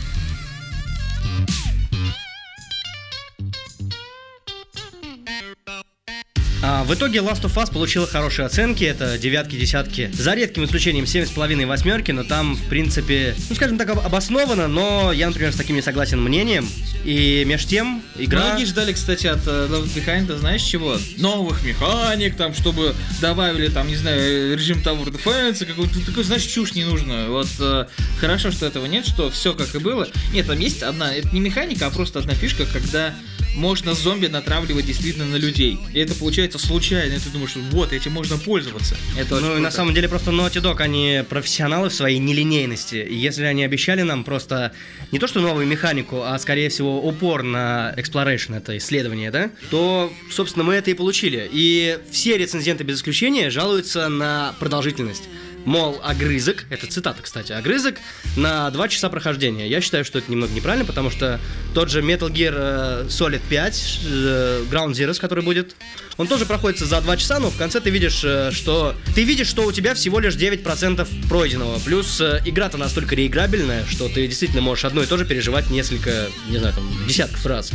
А, 6.69 6.83
в 6.83 6.93
итоге 6.93 7.19
Last 7.19 7.43
of 7.43 7.53
Us 7.53 7.71
получила 7.71 8.05
хорошие 8.05 8.45
оценки, 8.45 8.83
это 8.83 9.17
девятки, 9.17 9.55
десятки. 9.55 10.11
За 10.11 10.33
редким 10.33 10.65
исключением 10.65 11.05
7,5 11.05 11.61
и 11.61 11.63
восьмерки, 11.63 12.11
но 12.11 12.25
там, 12.25 12.55
в 12.57 12.67
принципе, 12.67 13.35
ну 13.47 13.55
скажем 13.55 13.77
так, 13.77 13.87
об- 13.89 13.99
обоснованно, 13.99 14.67
но 14.67 15.13
я, 15.13 15.27
например, 15.27 15.53
с 15.53 15.55
таким 15.55 15.77
не 15.77 15.81
согласен 15.81 16.21
мнением. 16.21 16.67
И 17.05 17.45
меж 17.47 17.65
тем, 17.65 18.03
игра... 18.17 18.49
Многие 18.49 18.65
ждали, 18.65 18.91
кстати, 18.91 19.27
от 19.27 19.47
э, 19.47 19.67
Left 19.69 19.95
Behind, 19.95 20.37
знаешь 20.37 20.61
чего? 20.61 20.97
Новых 21.15 21.63
механик, 21.63 22.35
там, 22.35 22.53
чтобы 22.53 22.95
добавили, 23.21 23.69
там, 23.69 23.87
не 23.87 23.95
знаю, 23.95 24.57
режим 24.57 24.79
Tower 24.79 25.05
Defense, 25.05 25.65
какой-то 25.65 26.05
такой, 26.05 26.25
знаешь, 26.25 26.43
чушь 26.43 26.73
не 26.73 26.83
нужно. 26.83 27.27
Вот 27.29 27.47
э, 27.61 27.85
хорошо, 28.19 28.51
что 28.51 28.65
этого 28.65 28.87
нет, 28.87 29.07
что 29.07 29.29
все 29.29 29.53
как 29.53 29.73
и 29.73 29.79
было. 29.79 30.09
Нет, 30.33 30.47
там 30.47 30.59
есть 30.59 30.83
одна, 30.83 31.15
это 31.15 31.29
не 31.29 31.39
механика, 31.39 31.87
а 31.87 31.91
просто 31.91 32.19
одна 32.19 32.33
фишка, 32.33 32.65
когда 32.65 33.13
можно 33.57 33.93
зомби 33.93 34.27
натравливать 34.27 34.85
действительно 34.85 35.25
на 35.25 35.35
людей. 35.35 35.79
И 35.93 35.99
это 35.99 36.13
получается 36.13 36.59
случайно, 36.59 37.13
и 37.13 37.19
ты 37.19 37.29
думаешь, 37.29 37.55
вот, 37.71 37.91
этим 37.91 38.11
можно 38.13 38.37
пользоваться. 38.37 38.95
Это 39.17 39.39
Ну 39.39 39.47
и 39.47 39.55
на 39.55 39.55
круто. 39.55 39.71
самом 39.71 39.93
деле 39.93 40.07
просто 40.07 40.31
Naughty 40.31 40.61
Dog, 40.61 40.79
они 40.79 41.23
профессионалы 41.27 41.89
в 41.89 41.93
своей 41.93 42.19
нелинейности. 42.19 42.95
И 42.95 43.15
если 43.15 43.43
они 43.43 43.63
обещали 43.63 44.03
нам 44.03 44.23
просто 44.23 44.71
не 45.11 45.19
то 45.19 45.27
что 45.27 45.41
новую 45.41 45.65
механику, 45.65 46.21
а 46.21 46.37
скорее 46.37 46.69
всего 46.69 47.05
упор 47.05 47.43
на 47.43 47.93
exploration, 47.97 48.55
это 48.55 48.77
исследование, 48.77 49.31
да, 49.31 49.49
то, 49.71 50.13
собственно, 50.31 50.63
мы 50.63 50.75
это 50.75 50.91
и 50.91 50.93
получили. 50.93 51.49
И 51.51 51.97
все 52.11 52.37
рецензенты 52.37 52.83
без 52.83 52.97
исключения 52.97 53.49
жалуются 53.49 54.07
на 54.07 54.53
продолжительность. 54.59 55.23
Мол, 55.67 55.99
огрызок, 56.01 56.63
это 56.69 56.87
цитата, 56.87 57.21
кстати, 57.21 57.51
огрызок 57.51 57.95
на 58.37 58.71
2 58.71 58.87
часа 58.87 59.09
прохождения. 59.09 59.67
Я 59.67 59.81
считаю, 59.81 60.05
что 60.05 60.17
это 60.17 60.31
немного 60.31 60.53
неправильно, 60.53 60.85
потому 60.85 61.11
что 61.11 61.41
тот 61.73 61.89
же 61.89 61.99
Metal 61.99 62.31
Gear 62.31 62.53
э, 62.55 63.05
Solid 63.09 63.41
5, 63.49 63.99
э, 64.05 64.63
Ground 64.71 64.91
Zeroes, 64.91 65.19
который 65.19 65.43
будет, 65.43 65.75
он 66.15 66.27
тоже 66.27 66.45
проходится 66.45 66.85
за 66.85 67.01
2 67.01 67.17
часа, 67.17 67.39
но 67.39 67.49
в 67.49 67.57
конце 67.57 67.81
ты 67.81 67.89
видишь, 67.89 68.21
э, 68.23 68.51
что 68.53 68.95
ты 69.13 69.25
видишь, 69.25 69.47
что 69.47 69.65
у 69.65 69.73
тебя 69.73 69.93
всего 69.93 70.21
лишь 70.21 70.35
9% 70.35 71.05
пройденного. 71.27 71.79
Плюс 71.79 72.21
игра-то 72.21 72.77
настолько 72.77 73.15
реиграбельная, 73.15 73.83
что 73.89 74.07
ты 74.07 74.25
действительно 74.25 74.61
можешь 74.61 74.85
одно 74.85 75.03
и 75.03 75.05
то 75.05 75.17
же 75.17 75.25
переживать 75.25 75.69
несколько, 75.69 76.29
не 76.47 76.59
знаю, 76.59 76.75
там, 76.75 76.89
десятков 77.05 77.45
раз. 77.45 77.73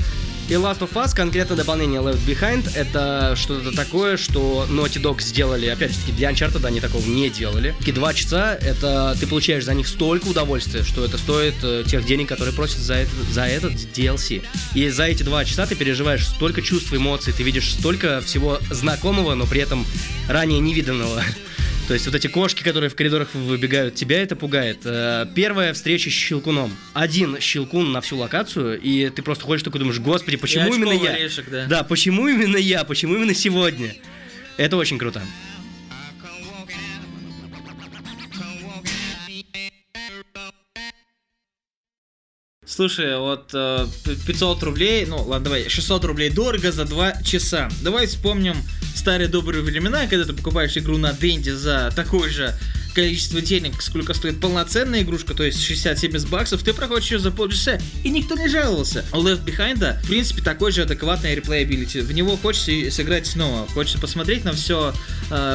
И 0.48 0.54
Last 0.54 0.80
of 0.80 0.92
Us, 0.94 1.14
конкретно 1.14 1.56
дополнение 1.56 2.00
Left 2.00 2.26
Behind, 2.26 2.68
это 2.74 3.34
что-то 3.36 3.74
такое, 3.74 4.16
что 4.16 4.66
Naughty 4.68 5.00
Dog 5.00 5.22
сделали, 5.22 5.66
опять 5.66 5.92
же 5.92 5.98
таки, 6.00 6.12
для 6.12 6.30
Uncharted 6.30 6.66
они 6.66 6.80
такого 6.80 7.02
не 7.06 7.30
делали. 7.30 7.74
Такие 7.78 7.94
два 7.94 8.12
часа, 8.12 8.54
это 8.60 9.16
ты 9.18 9.26
получаешь 9.26 9.64
за 9.64 9.74
них 9.74 9.86
столько 9.86 10.26
удовольствия, 10.26 10.82
что 10.82 11.04
это 11.04 11.16
стоит 11.16 11.54
э, 11.62 11.84
тех 11.86 12.04
денег, 12.04 12.28
которые 12.28 12.54
просят 12.54 12.78
за, 12.78 12.94
это, 12.94 13.10
за 13.30 13.44
этот 13.44 13.72
DLC. 13.72 14.44
И 14.74 14.88
за 14.90 15.04
эти 15.04 15.22
два 15.22 15.44
часа 15.44 15.66
ты 15.66 15.74
переживаешь 15.74 16.26
столько 16.26 16.60
чувств, 16.60 16.92
эмоций, 16.92 17.32
ты 17.32 17.42
видишь 17.42 17.72
столько 17.72 18.20
всего 18.20 18.58
знакомого, 18.70 19.34
но 19.34 19.46
при 19.46 19.60
этом 19.60 19.86
ранее 20.28 20.60
невиданного. 20.60 21.22
То 21.88 21.94
есть 21.94 22.06
вот 22.06 22.14
эти 22.14 22.28
кошки, 22.28 22.62
которые 22.62 22.88
в 22.90 22.94
коридорах 22.94 23.34
выбегают, 23.34 23.94
тебя 23.96 24.22
это 24.22 24.36
пугает. 24.36 24.78
Э, 24.84 25.26
Первая 25.34 25.72
встреча 25.74 26.10
с 26.10 26.12
щелкуном. 26.12 26.74
Один 26.94 27.40
щелкун 27.40 27.92
на 27.92 28.00
всю 28.00 28.16
локацию, 28.16 28.80
и 28.80 29.10
ты 29.10 29.20
просто 29.22 29.44
ходишь 29.44 29.62
такой 29.62 29.80
думаешь, 29.80 29.98
господи, 29.98 30.36
почему 30.36 30.72
именно 30.72 30.92
я? 30.92 31.10
орешек, 31.10 31.50
да. 31.50 31.66
Да, 31.66 31.82
почему 31.84 32.28
именно 32.28 32.56
я? 32.56 32.84
Почему 32.84 33.16
именно 33.16 33.34
сегодня? 33.34 33.94
Это 34.56 34.76
очень 34.76 34.96
круто. 34.96 35.22
Слушай, 42.74 43.18
вот 43.18 43.50
э, 43.52 43.86
500 44.26 44.62
рублей, 44.62 45.04
ну 45.04 45.18
ладно, 45.18 45.44
давай, 45.44 45.68
600 45.68 46.06
рублей 46.06 46.30
дорого 46.30 46.72
за 46.72 46.86
2 46.86 47.22
часа. 47.22 47.68
Давай 47.82 48.06
вспомним 48.06 48.56
старые 48.94 49.28
добрые 49.28 49.62
времена, 49.62 50.06
когда 50.06 50.24
ты 50.24 50.32
покупаешь 50.32 50.74
игру 50.78 50.96
на 50.96 51.12
Денде 51.12 51.54
за 51.54 51.92
такое 51.94 52.30
же 52.30 52.54
количество 52.94 53.42
денег, 53.42 53.82
сколько 53.82 54.14
стоит 54.14 54.40
полноценная 54.40 55.02
игрушка, 55.02 55.34
то 55.34 55.42
есть 55.42 55.58
60-70 55.58 56.30
баксов, 56.30 56.62
ты 56.62 56.72
проходишь 56.72 57.10
ее 57.10 57.18
за 57.18 57.30
полчаса, 57.30 57.78
и 58.04 58.08
никто 58.08 58.36
не 58.36 58.48
жаловался. 58.48 59.04
Left 59.12 59.44
Behind, 59.44 60.02
в 60.02 60.06
принципе, 60.06 60.40
такой 60.40 60.72
же 60.72 60.82
адекватный 60.82 61.34
реплеябилити. 61.34 62.00
В 62.00 62.12
него 62.12 62.38
хочется 62.38 62.70
сыграть 62.90 63.26
снова, 63.26 63.66
хочется 63.68 63.98
посмотреть 63.98 64.44
на 64.44 64.52
все, 64.54 64.94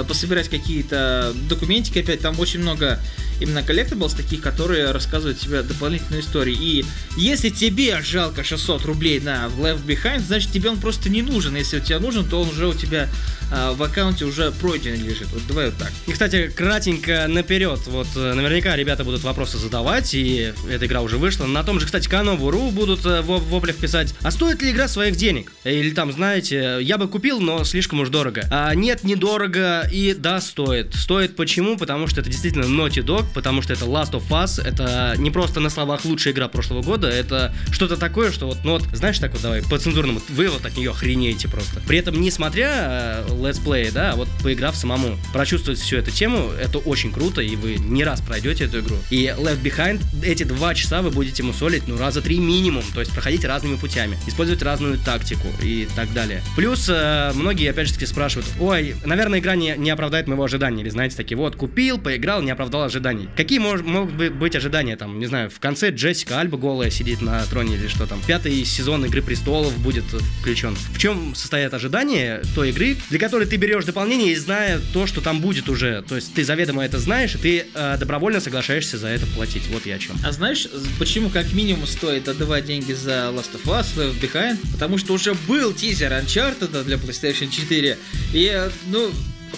пособирать 0.07 0.49
какие-то 0.49 1.33
документики 1.49 1.97
опять, 1.97 2.21
там 2.21 2.39
очень 2.39 2.59
много 2.59 2.99
именно 3.39 3.63
collectables 3.63 4.13
таких, 4.13 4.41
которые 4.41 4.91
рассказывают 4.91 5.39
тебе 5.39 5.61
дополнительную 5.61 6.21
историю. 6.21 6.55
И 6.59 6.85
если 7.17 7.49
тебе 7.49 8.01
жалко 8.01 8.43
600 8.43 8.85
рублей 8.85 9.19
на 9.19 9.45
Left 9.57 9.85
Behind, 9.85 10.19
значит 10.19 10.51
тебе 10.51 10.69
он 10.69 10.79
просто 10.79 11.09
не 11.09 11.21
нужен. 11.21 11.55
Если 11.55 11.77
у 11.77 11.81
тебя 11.81 11.99
нужен, 11.99 12.27
то 12.27 12.41
он 12.41 12.49
уже 12.49 12.67
у 12.67 12.73
тебя 12.73 13.09
а, 13.51 13.73
в 13.73 13.81
аккаунте 13.81 14.25
уже 14.25 14.51
пройден 14.51 15.03
лежит. 15.03 15.27
Вот 15.31 15.41
давай 15.47 15.67
вот 15.67 15.77
так. 15.77 15.91
И, 16.05 16.11
кстати, 16.11 16.51
кратенько 16.53 17.27
наперед. 17.27 17.79
Вот 17.87 18.07
э, 18.15 18.33
наверняка 18.33 18.75
ребята 18.75 19.03
будут 19.03 19.23
вопросы 19.23 19.57
задавать, 19.57 20.13
и 20.13 20.53
эта 20.69 20.85
игра 20.85 21.01
уже 21.01 21.17
вышла. 21.17 21.45
На 21.45 21.63
том 21.63 21.79
же, 21.79 21.85
кстати, 21.85 22.09
Канобу.ру 22.09 22.71
будут 22.71 23.05
э, 23.05 23.21
в 23.21 23.49
воплях 23.49 23.77
писать, 23.77 24.13
а 24.21 24.31
стоит 24.31 24.61
ли 24.61 24.71
игра 24.71 24.87
своих 24.87 25.15
денег? 25.15 25.51
Или 25.63 25.91
там, 25.91 26.11
знаете, 26.11 26.79
я 26.81 26.97
бы 26.97 27.07
купил, 27.07 27.39
но 27.39 27.63
слишком 27.63 28.01
уж 28.01 28.09
дорого. 28.09 28.45
А 28.51 28.73
нет, 28.75 29.03
недорого, 29.03 29.87
и 29.91 30.13
да, 30.13 30.41
стоит. 30.41 30.93
Стоит 30.93 31.35
почему? 31.35 31.77
Потому 31.77 32.07
что 32.07 32.21
это 32.21 32.29
действительно 32.29 32.63
Naughty 32.63 33.03
Dog, 33.03 33.26
потому 33.33 33.61
что 33.61 33.73
это 33.73 33.85
Last 33.85 34.11
of 34.11 34.27
Us, 34.29 34.61
это 34.63 35.15
не 35.17 35.31
просто 35.31 35.59
на 35.59 35.69
словах 35.69 36.05
лучшая 36.05 36.33
игра 36.33 36.47
прошлого 36.47 36.81
года, 36.81 37.07
это 37.07 37.53
что-то 37.71 37.97
такое, 37.97 38.31
что 38.31 38.47
вот, 38.47 38.57
ну 38.63 38.71
вот, 38.73 38.83
знаешь, 38.93 39.19
так 39.19 39.33
вот 39.33 39.41
давай, 39.41 39.63
по 39.63 39.77
цензурному, 39.77 40.21
вы 40.29 40.49
вот 40.49 40.65
от 40.65 40.77
нее 40.77 40.91
охренеете 40.91 41.47
просто. 41.47 41.81
При 41.87 41.97
этом, 41.97 42.19
не 42.19 42.31
смотря 42.31 43.23
э, 43.27 43.45
летсплей, 43.45 43.91
да, 43.91 44.13
а 44.13 44.15
вот 44.15 44.27
поиграв 44.43 44.75
самому, 44.75 45.17
прочувствовать 45.33 45.79
всю 45.79 45.97
эту 45.97 46.11
тему, 46.11 46.51
это 46.59 46.77
очень 46.79 47.11
круто, 47.11 47.41
и 47.41 47.55
вы 47.55 47.75
не 47.75 48.03
раз 48.03 48.21
пройдете 48.21 48.65
эту 48.65 48.79
игру. 48.79 48.95
И 49.09 49.33
Left 49.37 49.61
Behind, 49.61 50.01
эти 50.23 50.43
два 50.43 50.75
часа 50.75 51.01
вы 51.01 51.11
будете 51.11 51.43
мусолить, 51.43 51.87
ну, 51.87 51.97
раза 51.97 52.21
три 52.21 52.39
минимум, 52.39 52.83
то 52.93 52.99
есть 52.99 53.11
проходить 53.11 53.43
разными 53.45 53.75
путями, 53.75 54.17
использовать 54.27 54.61
разную 54.61 54.97
тактику 54.97 55.47
и 55.61 55.87
так 55.95 56.13
далее. 56.13 56.41
Плюс, 56.55 56.87
э, 56.89 57.31
многие, 57.33 57.69
опять 57.69 57.87
же 57.87 57.93
таки, 57.93 58.05
спрашивают, 58.05 58.47
ой, 58.59 58.95
наверное, 59.05 59.39
игра 59.39 59.55
не, 59.55 59.75
не 59.77 59.89
оправдает 59.89 60.27
моего 60.27 60.43
ожидания, 60.43 60.81
или, 60.81 60.89
знаете, 60.89 61.15
такие, 61.15 61.37
вот, 61.37 61.55
купил, 61.55 61.97
поиграл, 61.97 62.41
не 62.41 62.51
оправдал 62.51 62.83
ожиданий. 62.83 63.16
Какие 63.35 63.59
мож- 63.59 63.83
могут 63.83 64.13
бы- 64.15 64.29
быть 64.29 64.55
ожидания, 64.55 64.95
там, 64.95 65.19
не 65.19 65.25
знаю, 65.25 65.49
в 65.49 65.59
конце 65.59 65.89
Джессика 65.89 66.39
Альба 66.39 66.57
голая 66.57 66.89
сидит 66.89 67.21
на 67.21 67.43
троне 67.45 67.75
или 67.75 67.87
что 67.87 68.05
там, 68.05 68.21
пятый 68.25 68.63
сезон 68.65 69.05
Игры 69.05 69.21
Престолов 69.21 69.77
будет 69.79 70.05
включен. 70.39 70.75
В 70.93 70.97
чем 70.99 71.35
состоят 71.35 71.73
ожидания 71.73 72.41
той 72.55 72.69
игры, 72.69 72.97
для 73.09 73.19
которой 73.19 73.47
ты 73.47 73.55
берешь 73.57 73.85
дополнение 73.85 74.31
и 74.31 74.35
зная 74.35 74.79
то, 74.93 75.07
что 75.07 75.21
там 75.21 75.41
будет 75.41 75.69
уже, 75.69 76.03
то 76.07 76.15
есть 76.15 76.33
ты 76.33 76.43
заведомо 76.43 76.83
это 76.85 76.99
знаешь, 76.99 77.35
и 77.35 77.37
ты 77.37 77.65
э, 77.73 77.97
добровольно 77.99 78.39
соглашаешься 78.39 78.97
за 78.97 79.07
это 79.07 79.25
платить, 79.27 79.63
вот 79.71 79.85
я 79.85 79.95
о 79.95 79.99
чем. 79.99 80.15
А 80.25 80.31
знаешь, 80.31 80.67
почему 80.99 81.29
как 81.29 81.53
минимум 81.53 81.87
стоит 81.87 82.27
отдавать 82.27 82.65
деньги 82.65 82.93
за 82.93 83.31
Last 83.33 83.51
of 83.53 83.63
Us, 83.65 83.87
Left 83.95 84.19
Behind? 84.21 84.57
Потому 84.73 84.97
что 84.97 85.13
уже 85.13 85.33
был 85.47 85.73
тизер 85.73 86.11
Uncharted 86.11 86.83
для 86.83 86.97
PlayStation 86.97 87.49
4. 87.49 87.97
И, 88.33 88.51
э, 88.53 88.69
ну, 88.87 89.09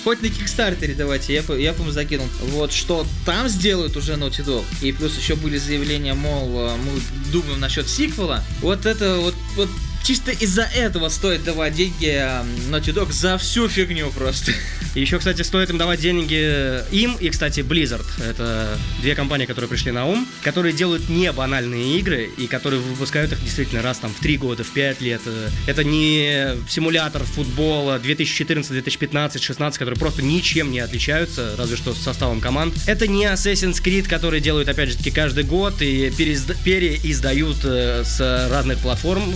хоть 0.03 0.21
на 0.21 0.29
Кикстартере 0.29 0.93
давайте, 0.95 1.33
я, 1.33 1.55
я 1.55 1.73
по 1.73 1.89
закинул. 1.91 2.27
Вот 2.41 2.71
что 2.71 3.05
там 3.25 3.47
сделают 3.47 3.95
уже 3.97 4.13
Naughty 4.13 4.45
Dog. 4.45 4.63
И 4.81 4.91
плюс 4.91 5.17
еще 5.17 5.35
были 5.35 5.57
заявления, 5.57 6.13
мол, 6.13 6.49
э, 6.57 6.75
мы 6.77 7.01
думаем 7.31 7.59
насчет 7.59 7.87
сиквела. 7.87 8.43
Вот 8.61 8.85
это 8.85 9.17
вот, 9.17 9.35
вот 9.55 9.69
чисто 10.09 10.31
из-за 10.31 10.63
этого 10.63 11.07
стоит 11.09 11.43
давать 11.43 11.75
деньги 11.75 12.07
э, 12.07 12.43
Naughty 12.71 12.95
Dog 12.95 13.11
за 13.11 13.37
всю 13.37 13.67
фигню 13.69 14.09
просто. 14.09 14.51
Еще, 14.95 15.19
кстати, 15.19 15.43
стоит 15.43 15.69
им 15.69 15.77
давать 15.77 15.99
деньги 15.99 16.81
им 16.91 17.15
и, 17.19 17.29
кстати, 17.29 17.59
Blizzard. 17.59 18.07
Это 18.27 18.75
две 19.03 19.13
компании, 19.13 19.45
которые 19.45 19.69
пришли 19.69 19.91
на 19.91 20.07
ум, 20.07 20.27
которые 20.41 20.73
делают 20.73 21.09
не 21.09 21.31
банальные 21.31 21.99
игры 21.99 22.27
и 22.37 22.47
которые 22.47 22.81
выпускают 22.81 23.33
их 23.33 23.43
действительно 23.43 23.83
раз 23.83 23.99
там 23.99 24.11
в 24.11 24.19
3 24.19 24.37
года, 24.37 24.63
в 24.63 24.71
5 24.71 24.99
лет. 25.01 25.21
Э, 25.27 25.49
Это 25.67 25.83
не 25.83 26.55
симулятор 26.67 27.23
футбола 27.23 27.99
2014, 27.99 28.71
2015, 28.71 29.43
16, 29.43 29.77
которые 29.77 29.99
просто 29.99 30.23
ничем 30.23 30.71
не 30.71 30.79
отличаются, 30.79 31.53
разве 31.55 31.77
что 31.77 31.93
составом 31.93 32.41
команд. 32.41 32.73
Это 32.87 33.07
не 33.07 33.25
Assassin's 33.25 33.79
Creed, 33.83 34.09
которые 34.09 34.41
делают, 34.41 34.69
опять 34.69 34.89
же 34.89 34.97
таки, 34.97 35.11
каждый 35.11 35.43
год 35.43 35.83
и 35.83 36.07
переизда- 36.09 36.57
переиздают 36.63 37.57
э, 37.63 38.03
с 38.03 38.19
разных 38.49 38.79
платформ 38.79 39.35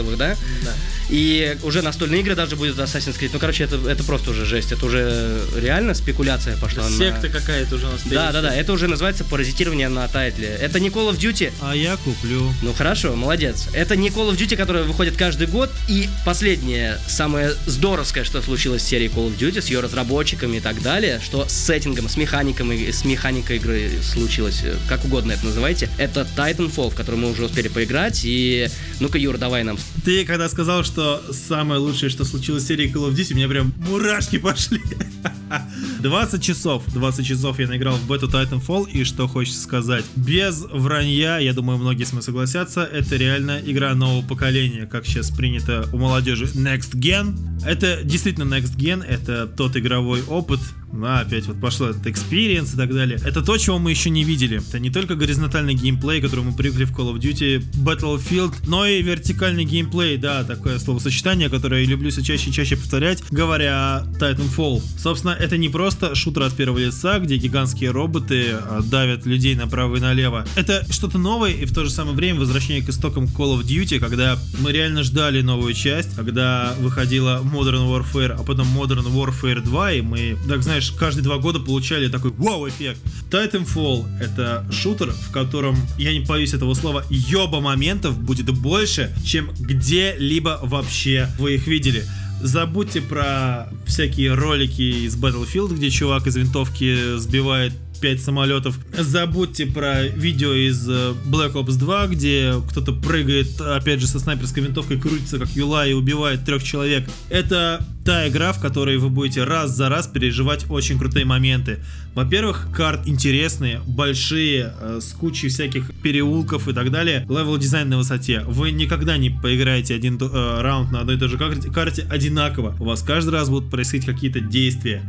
handheldовых, 0.00 0.16
да? 0.16 0.36
Да. 0.64 0.72
И 1.08 1.56
уже 1.64 1.82
настольные 1.82 2.20
игры 2.20 2.36
даже 2.36 2.56
будет 2.56 2.78
Assassin's 2.78 3.18
Creed. 3.18 3.30
Ну, 3.32 3.38
короче, 3.38 3.64
это, 3.64 3.76
это 3.88 4.04
просто 4.04 4.30
уже 4.30 4.44
жесть. 4.44 4.70
Это 4.72 4.86
уже 4.86 5.40
реально 5.56 5.94
спекуляция 5.94 6.56
пошла 6.56 6.88
на... 6.88 6.96
Секта 6.96 7.28
какая-то 7.28 7.76
уже 7.76 7.88
настоящая. 7.88 8.14
Да, 8.14 8.32
да, 8.32 8.42
да. 8.42 8.54
Это 8.54 8.72
уже 8.72 8.86
называется 8.86 9.24
паразитирование 9.24 9.88
на 9.88 10.06
тайтле. 10.06 10.48
Это 10.48 10.78
не 10.78 10.88
Call 10.88 11.10
of 11.10 11.18
Duty. 11.18 11.52
А 11.60 11.74
я 11.74 11.96
куплю. 11.96 12.52
Ну 12.62 12.72
хорошо, 12.72 13.16
молодец. 13.16 13.66
Это 13.72 13.96
не 13.96 14.08
Call 14.08 14.30
of 14.30 14.36
Duty, 14.36 14.56
которая 14.56 14.84
выходит 14.84 15.16
каждый 15.16 15.48
год. 15.48 15.70
И 15.88 16.08
последнее, 16.24 16.98
самое 17.08 17.54
здоровское, 17.66 18.22
что 18.22 18.40
случилось 18.40 18.82
с 18.82 18.86
серией 18.86 19.10
Call 19.10 19.34
of 19.34 19.36
Duty, 19.36 19.60
с 19.60 19.66
ее 19.66 19.80
разработчиками 19.80 20.58
и 20.58 20.60
так 20.60 20.80
далее, 20.80 21.20
что 21.24 21.48
с 21.48 21.52
сеттингом, 21.52 22.08
с 22.08 22.16
механиками, 22.16 22.88
с 22.90 23.04
механикой 23.04 23.56
игры 23.56 23.90
случилось, 24.02 24.60
э, 24.62 24.76
как 24.88 25.04
угодно 25.04 25.32
это 25.32 25.44
называйте, 25.44 25.88
это 25.98 26.26
Titanfall, 26.36 26.90
в 26.90 26.94
который 26.94 27.16
мы 27.16 27.30
уже 27.30 27.46
успели 27.46 27.66
поиграть. 27.66 28.20
И 28.22 28.68
ну-ка, 29.00 29.18
Юр, 29.18 29.38
давай 29.38 29.64
нам 29.64 29.76
Ты 30.04 30.24
когда 30.24 30.48
сказал, 30.48 30.84
что 30.84 31.22
самое 31.32 31.80
лучшее, 31.80 32.10
что 32.10 32.24
случилось 32.24 32.64
в 32.64 32.66
серии 32.66 32.92
Call 32.92 33.10
of 33.10 33.14
Duty, 33.14 33.32
у 33.32 33.36
меня 33.36 33.48
прям 33.48 33.72
мурашки 33.78 34.38
пошли. 34.38 34.80
20 36.00 36.42
часов, 36.42 36.82
20 36.92 37.26
часов 37.26 37.58
я 37.58 37.68
наиграл 37.68 37.96
в 37.96 38.08
бету 38.08 38.28
Titanfall, 38.28 38.90
и 38.90 39.04
что 39.04 39.28
хочется 39.28 39.60
сказать, 39.60 40.04
без 40.16 40.64
вранья, 40.70 41.38
я 41.38 41.52
думаю, 41.52 41.78
многие 41.78 42.04
с 42.04 42.12
мной 42.12 42.22
согласятся, 42.22 42.82
это 42.82 43.16
реально 43.16 43.60
игра 43.64 43.94
нового 43.94 44.26
поколения, 44.26 44.86
как 44.86 45.06
сейчас 45.06 45.30
принято 45.30 45.88
у 45.92 45.98
молодежи 45.98 46.46
Next 46.46 46.94
Gen. 46.94 47.36
Это 47.64 48.00
действительно 48.02 48.44
Next 48.54 48.76
Gen, 48.76 49.04
это 49.04 49.46
тот 49.46 49.76
игровой 49.76 50.22
опыт, 50.22 50.60
а, 50.92 51.20
опять 51.20 51.46
вот 51.46 51.60
пошло 51.60 51.88
этот 51.88 52.06
experience 52.06 52.74
и 52.74 52.76
так 52.76 52.92
далее. 52.92 53.18
Это 53.24 53.42
то, 53.42 53.56
чего 53.58 53.78
мы 53.78 53.90
еще 53.90 54.10
не 54.10 54.24
видели. 54.24 54.58
Это 54.58 54.78
не 54.78 54.90
только 54.90 55.14
горизонтальный 55.14 55.74
геймплей, 55.74 56.20
который 56.20 56.44
мы 56.44 56.52
привыкли 56.52 56.84
в 56.84 56.96
Call 56.96 57.14
of 57.14 57.20
Duty 57.20 57.62
Battlefield, 57.84 58.54
но 58.66 58.86
и 58.86 59.02
вертикальный 59.02 59.64
геймплей, 59.64 60.16
да, 60.16 60.44
такое 60.44 60.78
словосочетание, 60.78 61.48
которое 61.48 61.82
я 61.82 61.88
люблю 61.88 62.10
все 62.10 62.22
чаще 62.22 62.50
и 62.50 62.52
чаще 62.52 62.76
повторять, 62.76 63.22
говоря 63.30 63.98
о 63.98 64.06
Titanfall. 64.18 64.82
Собственно, 64.98 65.36
это 65.40 65.56
не 65.56 65.68
просто 65.68 66.14
шутер 66.14 66.42
от 66.42 66.54
первого 66.54 66.78
лица, 66.78 67.18
где 67.18 67.36
гигантские 67.36 67.90
роботы 67.90 68.50
а, 68.52 68.82
давят 68.82 69.26
людей 69.26 69.54
направо 69.54 69.96
и 69.96 70.00
налево. 70.00 70.46
Это 70.54 70.84
что-то 70.90 71.18
новое 71.18 71.52
и 71.52 71.64
в 71.64 71.74
то 71.74 71.84
же 71.84 71.90
самое 71.90 72.16
время 72.16 72.40
возвращение 72.40 72.84
к 72.84 72.88
истокам 72.88 73.24
Call 73.24 73.58
of 73.58 73.64
Duty, 73.64 73.98
когда 73.98 74.38
мы 74.60 74.72
реально 74.72 75.02
ждали 75.02 75.40
новую 75.40 75.74
часть, 75.74 76.14
когда 76.14 76.74
выходила 76.78 77.40
Modern 77.42 77.88
Warfare, 77.88 78.36
а 78.38 78.42
потом 78.42 78.66
Modern 78.76 79.06
Warfare 79.06 79.62
2, 79.62 79.92
и 79.92 80.00
мы, 80.02 80.36
так 80.48 80.62
знаешь, 80.62 80.90
каждые 80.92 81.24
два 81.24 81.38
года 81.38 81.58
получали 81.58 82.08
такой 82.08 82.32
вау-эффект. 82.32 83.00
Titanfall— 83.30 84.06
это 84.20 84.66
шутер, 84.70 85.12
в 85.12 85.32
котором, 85.32 85.76
я 85.98 86.12
не 86.12 86.20
боюсь 86.20 86.52
этого 86.52 86.74
слова, 86.74 87.04
ёба 87.10 87.60
моментов 87.60 88.18
будет 88.18 88.50
больше, 88.50 89.14
чем 89.24 89.50
где-либо 89.58 90.60
вообще 90.62 91.28
вы 91.38 91.54
их 91.54 91.66
видели. 91.66 92.04
Забудьте 92.42 93.02
про 93.02 93.68
всякие 93.86 94.34
ролики 94.34 95.06
из 95.06 95.16
Battlefield, 95.16 95.74
где 95.74 95.90
чувак 95.90 96.26
из 96.26 96.36
винтовки 96.36 97.18
сбивает 97.18 97.72
5 98.00 98.20
самолетов. 98.20 98.78
Забудьте 98.96 99.66
про 99.66 100.02
видео 100.02 100.52
из 100.52 100.88
э, 100.88 101.14
Black 101.26 101.52
Ops 101.52 101.78
2, 101.78 102.06
где 102.08 102.54
кто-то 102.70 102.92
прыгает, 102.92 103.60
опять 103.60 104.00
же, 104.00 104.06
со 104.06 104.18
снайперской 104.18 104.62
винтовкой, 104.62 104.98
крутится 104.98 105.38
как 105.38 105.50
юла 105.50 105.86
и 105.86 105.92
убивает 105.92 106.44
трех 106.44 106.62
человек. 106.62 107.08
Это 107.28 107.84
та 108.04 108.28
игра, 108.28 108.52
в 108.52 108.60
которой 108.60 108.96
вы 108.96 109.10
будете 109.10 109.44
раз 109.44 109.70
за 109.70 109.88
раз 109.88 110.06
переживать 110.06 110.66
очень 110.70 110.98
крутые 110.98 111.24
моменты. 111.24 111.80
Во-первых, 112.14 112.68
карт 112.74 113.06
интересные, 113.06 113.80
большие, 113.86 114.72
э, 114.80 114.98
с 115.00 115.12
кучей 115.12 115.48
всяких 115.48 115.94
переулков 116.02 116.68
и 116.68 116.72
так 116.72 116.90
далее. 116.90 117.26
Левел 117.28 117.56
дизайн 117.58 117.88
на 117.88 117.98
высоте. 117.98 118.40
Вы 118.46 118.72
никогда 118.72 119.16
не 119.16 119.30
поиграете 119.30 119.94
один 119.94 120.18
э, 120.20 120.60
раунд 120.60 120.90
на 120.90 121.00
одной 121.00 121.16
и 121.16 121.18
той 121.18 121.28
же 121.28 121.38
карте, 121.38 121.70
карте 121.70 122.06
одинаково. 122.10 122.74
У 122.80 122.84
вас 122.84 123.02
каждый 123.02 123.30
раз 123.30 123.48
будут 123.48 123.70
происходить 123.70 124.06
какие-то 124.06 124.40
действия 124.40 125.02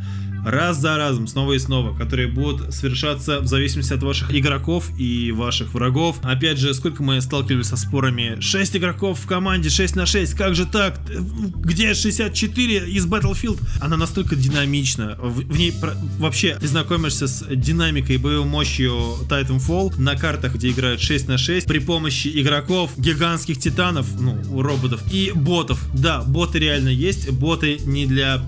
раз 0.46 0.78
за 0.80 0.98
разом, 0.98 1.28
снова 1.28 1.54
и 1.54 1.60
снова, 1.60 1.96
которые 1.96 2.28
будут 2.28 2.74
совершаться 2.74 3.40
в 3.40 3.48
зависимости 3.48 3.94
от 3.94 4.04
ваших 4.04 4.34
игроков 4.34 4.90
и 4.98 5.32
ваших 5.32 5.74
врагов. 5.74 6.18
Опять 6.24 6.58
же, 6.58 6.74
сколько 6.74 7.04
мы 7.04 7.22
сталкивались 7.22 7.68
со 7.68 7.78
спорами, 7.78 8.40
6 8.40 8.78
игроков 8.78 9.20
в 9.20 9.28
команде, 9.28 9.70
6 9.70 9.96
на 9.96 10.06
6, 10.06 10.34
как 10.34 10.56
же 10.56 10.66
так? 10.66 11.00
Где 11.06 11.94
64 11.94 12.90
из 12.90 13.06
Battlefield? 13.06 13.60
Она 13.80 13.98
настолько 13.98 14.36
динамична, 14.36 15.18
в, 15.22 15.42
в 15.42 15.58
ней 15.58 15.72
про, 15.72 15.94
вообще 16.18 16.58
ты 16.60 16.68
знакомишься 16.68 17.28
с 17.28 17.46
динамикой 17.48 18.16
и 18.16 18.18
боевой 18.18 18.46
мощью 18.46 18.94
Titanfall 19.30 20.00
на 20.00 20.16
картах, 20.16 20.56
где 20.56 20.70
играют 20.70 21.02
6 21.02 21.28
на 21.28 21.38
6 21.38 21.68
при 21.68 21.80
помощи 21.80 22.30
игроков, 22.42 22.92
гигантских 22.98 23.58
титанов, 23.58 24.08
ну, 24.20 24.62
роботов 24.62 25.02
и 25.12 25.32
ботов. 25.34 25.80
Да, 25.94 26.22
боты 26.22 26.60
реально 26.60 26.90
есть, 26.90 27.32
боты 27.32 27.80
не 27.86 28.06
для 28.06 28.42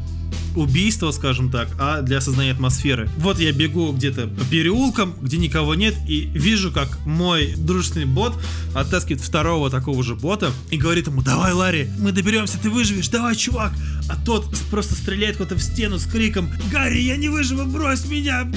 убийства, 0.55 1.11
скажем 1.11 1.51
так, 1.51 1.69
а 1.79 2.01
для 2.01 2.21
создания 2.21 2.51
атмосферы. 2.51 3.09
Вот 3.17 3.39
я 3.39 3.51
бегу 3.51 3.91
где-то 3.91 4.27
по 4.27 4.45
переулкам, 4.45 5.15
где 5.21 5.37
никого 5.37 5.75
нет, 5.75 5.95
и 6.07 6.29
вижу, 6.33 6.71
как 6.71 7.05
мой 7.05 7.53
дружественный 7.55 8.05
бот 8.05 8.39
оттаскивает 8.73 9.21
второго 9.21 9.69
такого 9.69 10.03
же 10.03 10.15
бота 10.15 10.51
и 10.71 10.77
говорит 10.77 11.07
ему, 11.07 11.21
давай, 11.21 11.53
Ларри, 11.53 11.89
мы 11.99 12.11
доберемся, 12.11 12.57
ты 12.57 12.69
выживешь, 12.69 13.09
давай, 13.09 13.35
чувак. 13.35 13.73
А 14.09 14.15
тот 14.25 14.45
просто 14.69 14.95
стреляет 14.95 15.37
куда-то 15.37 15.55
в 15.55 15.61
стену 15.61 15.97
с 15.97 16.05
криком, 16.05 16.49
Гарри, 16.71 17.01
я 17.01 17.17
не 17.17 17.29
выживу, 17.29 17.65
брось 17.65 18.05
меня, 18.05 18.51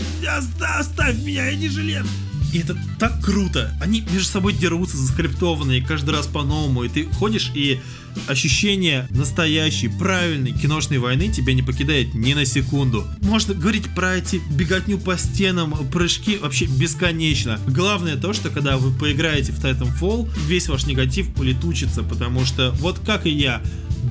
оставь 0.79 1.19
меня, 1.19 1.49
я 1.49 1.57
не 1.57 1.69
жилец. 1.69 2.07
И 2.53 2.59
это 2.59 2.77
так 2.99 3.23
круто. 3.23 3.77
Они 3.81 4.01
между 4.13 4.25
собой 4.25 4.55
дерутся 4.55 4.97
заскриптованные 4.97 5.85
каждый 5.85 6.11
раз 6.15 6.27
по-новому. 6.27 6.85
И 6.85 6.89
ты 6.89 7.05
ходишь, 7.05 7.51
и 7.55 7.81
ощущение 8.27 9.07
настоящей, 9.11 9.89
правильной 9.89 10.53
киношной 10.53 10.99
войны 10.99 11.29
тебя 11.29 11.55
не 11.55 11.63
покидает 11.63 12.15
ни 12.15 12.35
на 12.35 12.45
секунду. 12.45 13.07
Можно 13.23 13.55
говорить 13.55 13.95
про 13.95 14.17
эти 14.17 14.41
беготню 14.51 14.99
по 14.99 15.17
стенам, 15.17 15.73
прыжки 15.93 16.39
вообще 16.39 16.67
бесконечно. 16.67 17.61
Главное 17.67 18.17
то, 18.17 18.33
что 18.33 18.51
когда 18.51 18.77
вы 18.77 18.93
поиграете 18.93 19.53
в 19.53 19.65
Titanfall, 19.65 20.29
весь 20.47 20.69
ваш 20.69 20.87
негатив 20.87 21.29
улетучится, 21.39 22.03
потому 22.03 22.45
что 22.45 22.73
вот 22.81 22.99
как 23.01 23.27
и 23.27 23.31
я, 23.31 23.63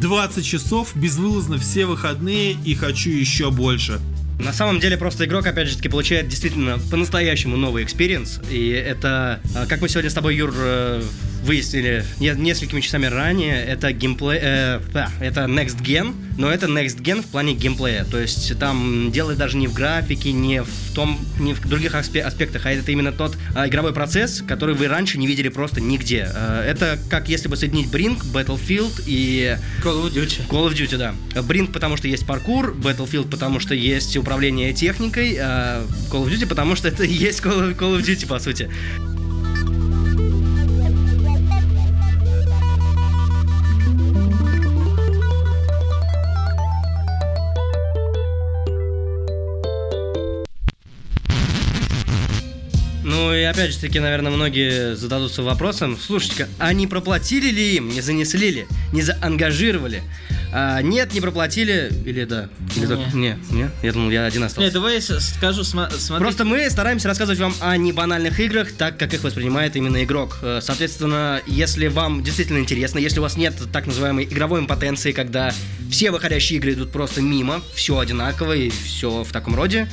20 0.02 0.46
часов 0.46 0.96
безвылазно 0.96 1.58
все 1.58 1.86
выходные 1.86 2.58
и 2.66 2.76
хочу 2.76 3.10
еще 3.10 3.52
больше. 3.52 4.00
На 4.40 4.52
самом 4.52 4.80
деле 4.80 4.98
просто 4.98 5.26
игрок, 5.26 5.48
опять 5.48 5.70
же 5.70 5.78
таки, 5.78 5.88
получает 5.88 6.28
действительно 6.28 6.78
по-настоящему 6.92 7.56
новый 7.56 7.84
experience. 7.84 8.42
И 8.52 8.68
это, 8.68 9.40
а, 9.56 9.66
как 9.66 9.82
мы 9.82 9.88
сегодня 9.88 10.10
с 10.10 10.14
тобой, 10.14 10.36
Юр, 10.36 10.54
э, 10.56 11.02
выяснили 11.46 12.04
несколькими 12.20 12.82
часами 12.82 13.06
ранее, 13.06 13.64
это 13.64 13.92
геймплей, 13.94 14.40
э, 14.42 14.80
да, 14.92 15.10
это 15.20 15.42
Next 15.42 15.82
Gen, 15.82 16.14
но 16.38 16.52
это 16.52 16.66
Next 16.66 17.02
Gen 17.02 17.22
в 17.22 17.28
плане 17.28 17.54
геймплея. 17.54 18.04
То 18.06 18.20
есть 18.20 18.58
там 18.60 19.12
дело 19.12 19.36
даже 19.36 19.58
не 19.58 19.68
в 19.68 19.74
графике, 19.74 20.32
не 20.32 20.64
в 20.64 20.94
том, 20.94 21.20
не 21.40 21.54
в 21.54 21.68
других 21.68 21.94
аспектах, 21.96 22.66
а 22.66 22.72
это 22.72 22.92
именно 22.92 23.12
тот 23.12 23.38
а, 23.54 23.68
игровой 23.68 23.94
процесс, 23.94 24.44
который 24.46 24.76
вы 24.76 24.88
раньше 24.88 25.18
не 25.18 25.28
видели 25.28 25.50
просто 25.50 25.82
нигде. 25.82 26.30
А, 26.34 26.64
это 26.64 27.00
как 27.10 27.30
если 27.30 27.48
бы 27.48 27.56
соединить 27.56 27.88
Brink, 27.88 28.24
Battlefield 28.34 29.04
и 29.06 29.58
Call 29.84 30.04
of 30.04 30.14
Duty. 30.14 30.48
Call 30.50 30.70
of 30.70 30.74
Duty, 30.74 30.98
да. 30.98 31.16
Brink, 31.42 31.72
потому 31.72 31.96
что 31.96 32.08
есть 32.08 32.26
паркур, 32.26 32.76
Battlefield, 32.76 33.30
потому 33.30 33.60
что 33.60 33.76
есть 33.76 34.18
управление 34.18 34.74
техникой, 34.74 35.38
а 35.40 35.86
Call 36.12 36.26
of 36.26 36.34
Duty, 36.34 36.48
потому 36.48 36.76
что 36.76 36.88
это 36.88 37.04
и 37.04 37.14
есть 37.14 37.42
Call 37.42 37.78
of 37.78 38.02
Duty, 38.02 38.28
по 38.28 38.40
сути. 38.40 38.70
Опять 53.46 53.72
же 53.72 53.80
таки, 53.80 54.00
наверное, 54.00 54.32
многие 54.32 54.96
зададутся 54.96 55.44
вопросом, 55.44 55.98
слушайте-ка, 56.00 56.48
а 56.60 56.74
не 56.74 56.88
проплатили 56.88 57.50
ли 57.50 57.76
им, 57.76 57.90
не 57.90 58.02
занесли 58.02 58.52
ли, 58.52 58.66
не 58.92 59.02
заангажировали? 59.02 60.04
А, 60.58 60.82
нет, 60.82 61.14
не 61.14 61.20
проплатили, 61.20 61.92
или 62.06 62.24
да? 62.24 62.48
Или 62.78 62.86
не. 62.86 62.88
Так, 62.88 63.14
не, 63.14 63.38
не, 63.52 63.70
я 63.84 63.92
думал, 63.92 64.10
я 64.10 64.26
один 64.26 64.44
остался. 64.44 64.62
Нет, 64.66 64.74
давай 64.74 64.96
я 64.96 65.02
скажу, 65.02 65.66
см- 65.66 65.92
смотри. 65.98 66.24
Просто 66.24 66.46
мы 66.46 66.70
стараемся 66.70 67.10
рассказывать 67.10 67.40
вам 67.40 67.54
о 67.60 67.76
небанальных 67.76 68.40
играх, 68.40 68.72
так 68.72 68.98
как 68.98 69.14
их 69.14 69.24
воспринимает 69.24 69.76
именно 69.76 70.02
игрок. 70.04 70.38
Э, 70.42 70.60
соответственно, 70.62 71.42
если 71.46 71.88
вам 71.88 72.24
действительно 72.24 72.60
интересно, 72.60 73.00
если 73.00 73.20
у 73.20 73.24
вас 73.24 73.36
нет 73.36 73.54
так 73.74 73.86
называемой 73.86 74.24
игровой 74.24 74.62
импотенции, 74.62 75.12
когда 75.12 75.54
все 75.92 76.12
выходящие 76.12 76.58
игры 76.60 76.72
идут 76.72 76.92
просто 76.92 77.22
мимо, 77.22 77.62
все 77.74 78.00
одинаково 78.00 78.54
и 78.54 78.70
все 78.70 79.24
в 79.24 79.32
таком 79.34 79.56
роде, 79.56 79.90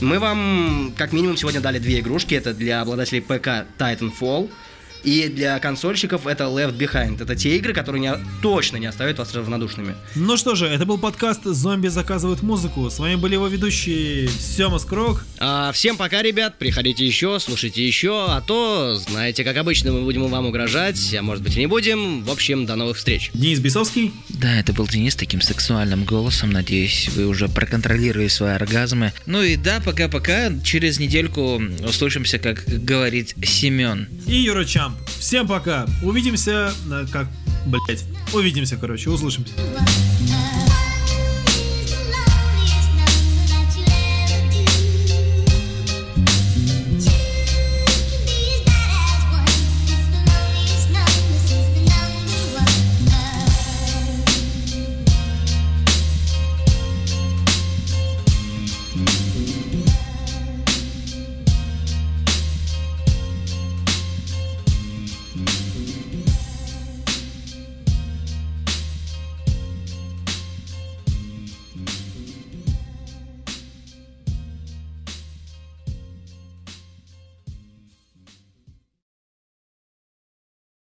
мы 0.00 0.18
вам, 0.18 0.92
как 0.96 1.12
минимум, 1.12 1.36
сегодня 1.36 1.60
дали 1.60 1.78
две 1.78 2.00
игрушки. 2.00 2.34
Это 2.34 2.52
для 2.54 2.80
обладателей 2.80 3.22
ПК 3.22 3.66
Titanfall 3.78 4.50
и 5.04 5.28
для 5.28 5.58
консольщиков 5.58 6.26
это 6.26 6.44
Left 6.44 6.76
Behind. 6.76 7.22
Это 7.22 7.36
те 7.36 7.56
игры, 7.56 7.72
которые 7.72 8.00
не, 8.00 8.14
точно 8.40 8.76
не 8.76 8.86
оставят 8.86 9.18
вас 9.18 9.34
равнодушными. 9.34 9.94
Ну 10.14 10.36
что 10.36 10.54
же, 10.54 10.66
это 10.66 10.86
был 10.86 10.98
подкаст 10.98 11.44
«Зомби 11.44 11.88
заказывают 11.88 12.42
музыку». 12.42 12.88
С 12.90 12.98
вами 12.98 13.16
были 13.16 13.34
его 13.34 13.48
ведущие 13.48 14.28
Сема 14.28 14.78
Скрок. 14.78 15.24
А, 15.38 15.72
всем 15.72 15.96
пока, 15.96 16.22
ребят. 16.22 16.58
Приходите 16.58 17.06
еще, 17.06 17.38
слушайте 17.40 17.86
еще. 17.86 18.26
А 18.28 18.40
то, 18.40 18.96
знаете, 18.96 19.44
как 19.44 19.56
обычно, 19.56 19.92
мы 19.92 20.02
будем 20.02 20.26
вам 20.26 20.46
угрожать, 20.46 21.14
а 21.14 21.22
может 21.22 21.42
быть 21.42 21.56
и 21.56 21.60
не 21.60 21.66
будем. 21.66 22.22
В 22.24 22.30
общем, 22.30 22.66
до 22.66 22.76
новых 22.76 22.96
встреч. 22.96 23.30
Денис 23.34 23.58
Бесовский. 23.58 24.12
Да, 24.28 24.58
это 24.58 24.72
был 24.72 24.86
Денис 24.86 25.16
таким 25.16 25.40
сексуальным 25.40 26.04
голосом. 26.04 26.50
Надеюсь, 26.50 27.08
вы 27.14 27.26
уже 27.26 27.48
проконтролировали 27.48 28.28
свои 28.28 28.52
оргазмы. 28.52 29.12
Ну 29.26 29.42
и 29.42 29.56
да, 29.56 29.80
пока-пока. 29.84 30.52
Через 30.64 30.98
недельку 30.98 31.62
услышимся, 31.86 32.38
как 32.38 32.64
говорит 32.66 33.34
Семен. 33.44 34.08
И 34.26 34.36
Юра 34.36 34.64
Чам. 34.92 34.96
Всем 35.18 35.46
пока. 35.46 35.86
Увидимся, 36.02 36.72
как, 37.12 37.28
блять, 37.66 38.04
увидимся, 38.32 38.76
короче, 38.76 39.10
услышимся. 39.10 39.52